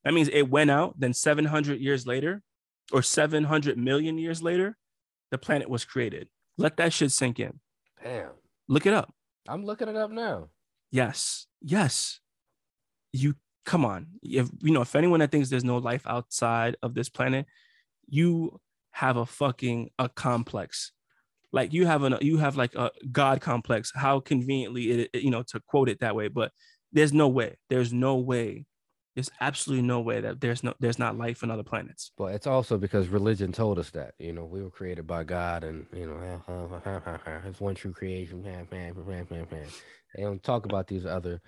[0.04, 0.98] That means it went out.
[0.98, 2.42] Then 700 years later,
[2.92, 4.76] or 700 million years later,
[5.30, 6.28] the planet was created.
[6.58, 7.60] Let that shit sink in.
[8.02, 8.30] Damn.
[8.68, 9.12] Look it up.
[9.48, 10.48] I'm looking it up now.
[10.90, 11.46] Yes.
[11.60, 12.20] Yes.
[13.12, 13.34] You
[13.64, 14.06] come on.
[14.22, 17.46] If you know, if anyone that thinks there's no life outside of this planet,
[18.08, 18.60] you
[18.90, 20.92] have a fucking a complex.
[21.52, 23.92] Like you have an you have like a God complex.
[23.94, 26.52] How conveniently it, it- you know to quote it that way, but
[26.92, 27.56] there's no way.
[27.68, 28.66] There's no way.
[29.14, 32.12] There's absolutely no way that there's no there's not life on other planets.
[32.16, 35.64] But it's also because religion told us that, you know, we were created by God
[35.64, 36.82] and, you know,
[37.46, 38.42] it's one true creation.
[38.42, 41.42] They don't talk about these other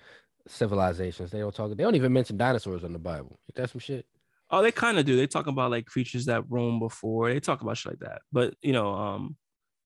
[0.47, 1.31] civilizations.
[1.31, 3.39] They don't talk, they don't even mention dinosaurs in the Bible.
[3.49, 4.05] Ain't that some shit?
[4.51, 5.15] Oh, they kind of do.
[5.15, 7.33] They talk about like creatures that roam before.
[7.33, 8.21] They talk about shit like that.
[8.31, 9.37] But you know, um,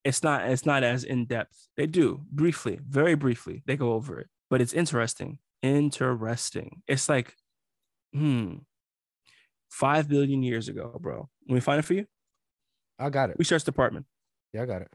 [0.03, 1.67] it's not it's not as in depth.
[1.75, 3.63] They do briefly, very briefly.
[3.65, 5.39] They go over it, but it's interesting.
[5.61, 6.81] Interesting.
[6.87, 7.35] It's like,
[8.13, 8.55] hmm,
[9.69, 11.29] five billion years ago, bro.
[11.47, 12.05] Let me find it for you.
[12.97, 13.35] I got it.
[13.39, 14.05] Research department.
[14.53, 14.91] Yeah, I got it.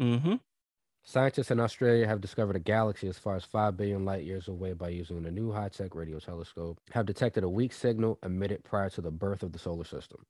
[0.00, 0.34] Mm-hmm.
[1.02, 4.74] Scientists in Australia have discovered a galaxy as far as 5 billion light years away
[4.74, 8.90] by using a new high tech radio telescope, have detected a weak signal emitted prior
[8.90, 10.24] to the birth of the solar system.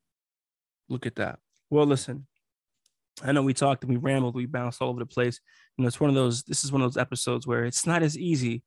[0.89, 1.41] Look at that.
[1.71, 2.27] Well, listen.
[3.23, 5.41] I know we talked and we rambled, we bounced all over the place.
[5.77, 6.43] You know, it's one of those.
[6.43, 8.63] This is one of those episodes where it's not as easy,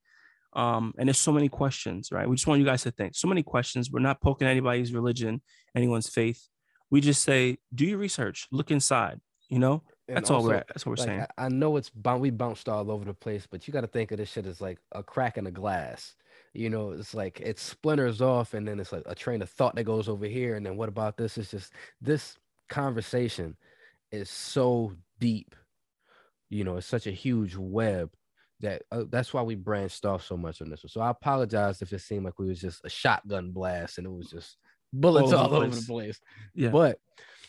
[0.53, 2.27] um, and there's so many questions, right?
[2.27, 3.15] We just want you guys to think.
[3.15, 3.91] So many questions.
[3.91, 5.41] We're not poking anybody's religion,
[5.75, 6.47] anyone's faith.
[6.89, 9.19] We just say, do your research, look inside.
[9.49, 10.63] You know, And that's all we're.
[10.69, 11.25] That's what we're like, saying.
[11.37, 14.17] I, know it's we bounced all over the place, but you got to think of
[14.17, 16.15] this shit as like a crack in a glass.
[16.53, 19.75] You know, it's like it splinters off, and then it's like a train of thought
[19.75, 21.37] that goes over here, and then what about this?
[21.37, 22.37] It's just this
[22.69, 23.55] conversation
[24.13, 25.55] is so deep.
[26.49, 28.11] You know, it's such a huge web
[28.59, 30.89] that uh, that's why we branched off so much on this one.
[30.89, 34.11] So I apologize if it seemed like we was just a shotgun blast and it
[34.11, 34.57] was just
[34.93, 35.87] bullets All over all the over the place.
[35.87, 36.19] place.
[36.53, 36.69] Yeah.
[36.69, 36.99] But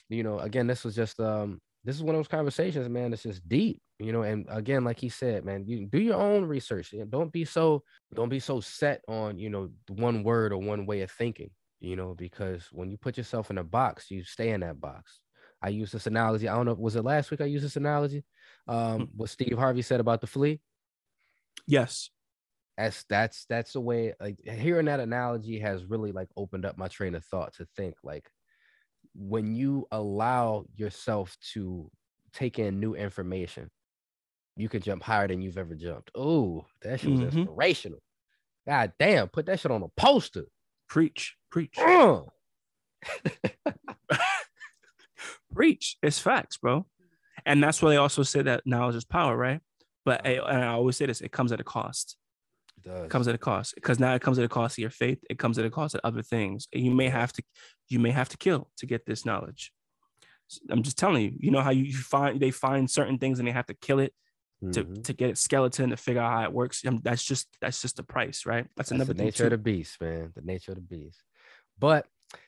[0.09, 3.12] you know, again, this was just um this is one of those conversations, man.
[3.12, 4.23] It's just deep, you know.
[4.23, 6.95] And again, like he said, man, you do your own research.
[6.95, 7.83] and Don't be so
[8.15, 11.51] don't be so set on you know one word or one way of thinking,
[11.81, 15.21] you know, because when you put yourself in a box, you stay in that box.
[15.65, 16.47] I use this analogy.
[16.49, 18.23] I don't know, was it last week I used this analogy?
[18.69, 20.61] Um, what Steve Harvey said about the flea.
[21.67, 22.11] yes.
[22.77, 26.89] That's that's that's the way like hearing that analogy has really like opened up my
[26.89, 28.29] train of thought to think like
[29.15, 31.89] when you allow yourself to
[32.33, 33.71] take in new information,
[34.57, 36.11] you can jump higher than you've ever jumped.
[36.17, 37.33] Oh, that shit was Mhm.
[37.33, 38.01] inspirational.
[38.67, 40.47] God damn, put that shit on a poster.
[40.89, 41.37] Preach.
[41.53, 41.79] Preach.
[41.79, 42.23] Uh,
[45.55, 45.97] preach.
[46.03, 46.87] It's facts, bro.
[47.47, 49.61] And that's why they also say that knowledge is power, right?
[50.05, 52.17] But and I always say this: it comes at a cost.
[52.79, 53.05] it does.
[53.07, 55.19] It comes at a cost because now it comes at a cost of your faith.
[55.31, 56.69] It comes at a cost of other things.
[56.73, 57.43] You may have to,
[57.89, 59.73] you may have to kill to get this knowledge.
[60.71, 61.33] I'm just telling you.
[61.41, 64.13] You know how you find they find certain things and they have to kill it
[64.73, 65.05] to, Mhm.
[65.05, 66.85] to get it skeleton to figure out how it works.
[66.87, 68.65] Um, that's just that's just the price, right?
[68.77, 70.33] That's, That's another the thing nature of the beast, man.
[70.35, 71.23] The nature of the beast.
[71.79, 72.07] But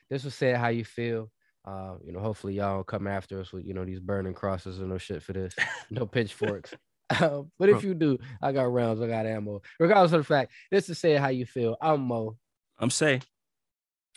[0.09, 1.31] this was said how you feel.
[1.67, 4.85] Uh, you know, hopefully y'all come after us with you know these burning crosses or
[4.85, 5.53] no shit for this,
[5.91, 6.73] no pitchforks.
[7.09, 9.61] Uh, but if you do, I got rounds, I got ammo.
[9.77, 11.75] Regardless of the fact, this is say how you feel.
[11.81, 12.37] I'm Mo.
[12.79, 13.23] I'm saying.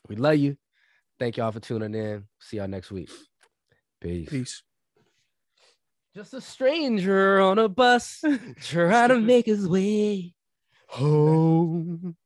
[0.09, 0.57] We love you.
[1.19, 2.25] Thank y'all for tuning in.
[2.39, 3.11] See y'all next week.
[4.01, 4.29] Peace.
[4.29, 4.63] Peace.
[6.15, 8.23] Just a stranger on a bus
[8.63, 10.35] trying to make his way
[10.89, 12.17] home.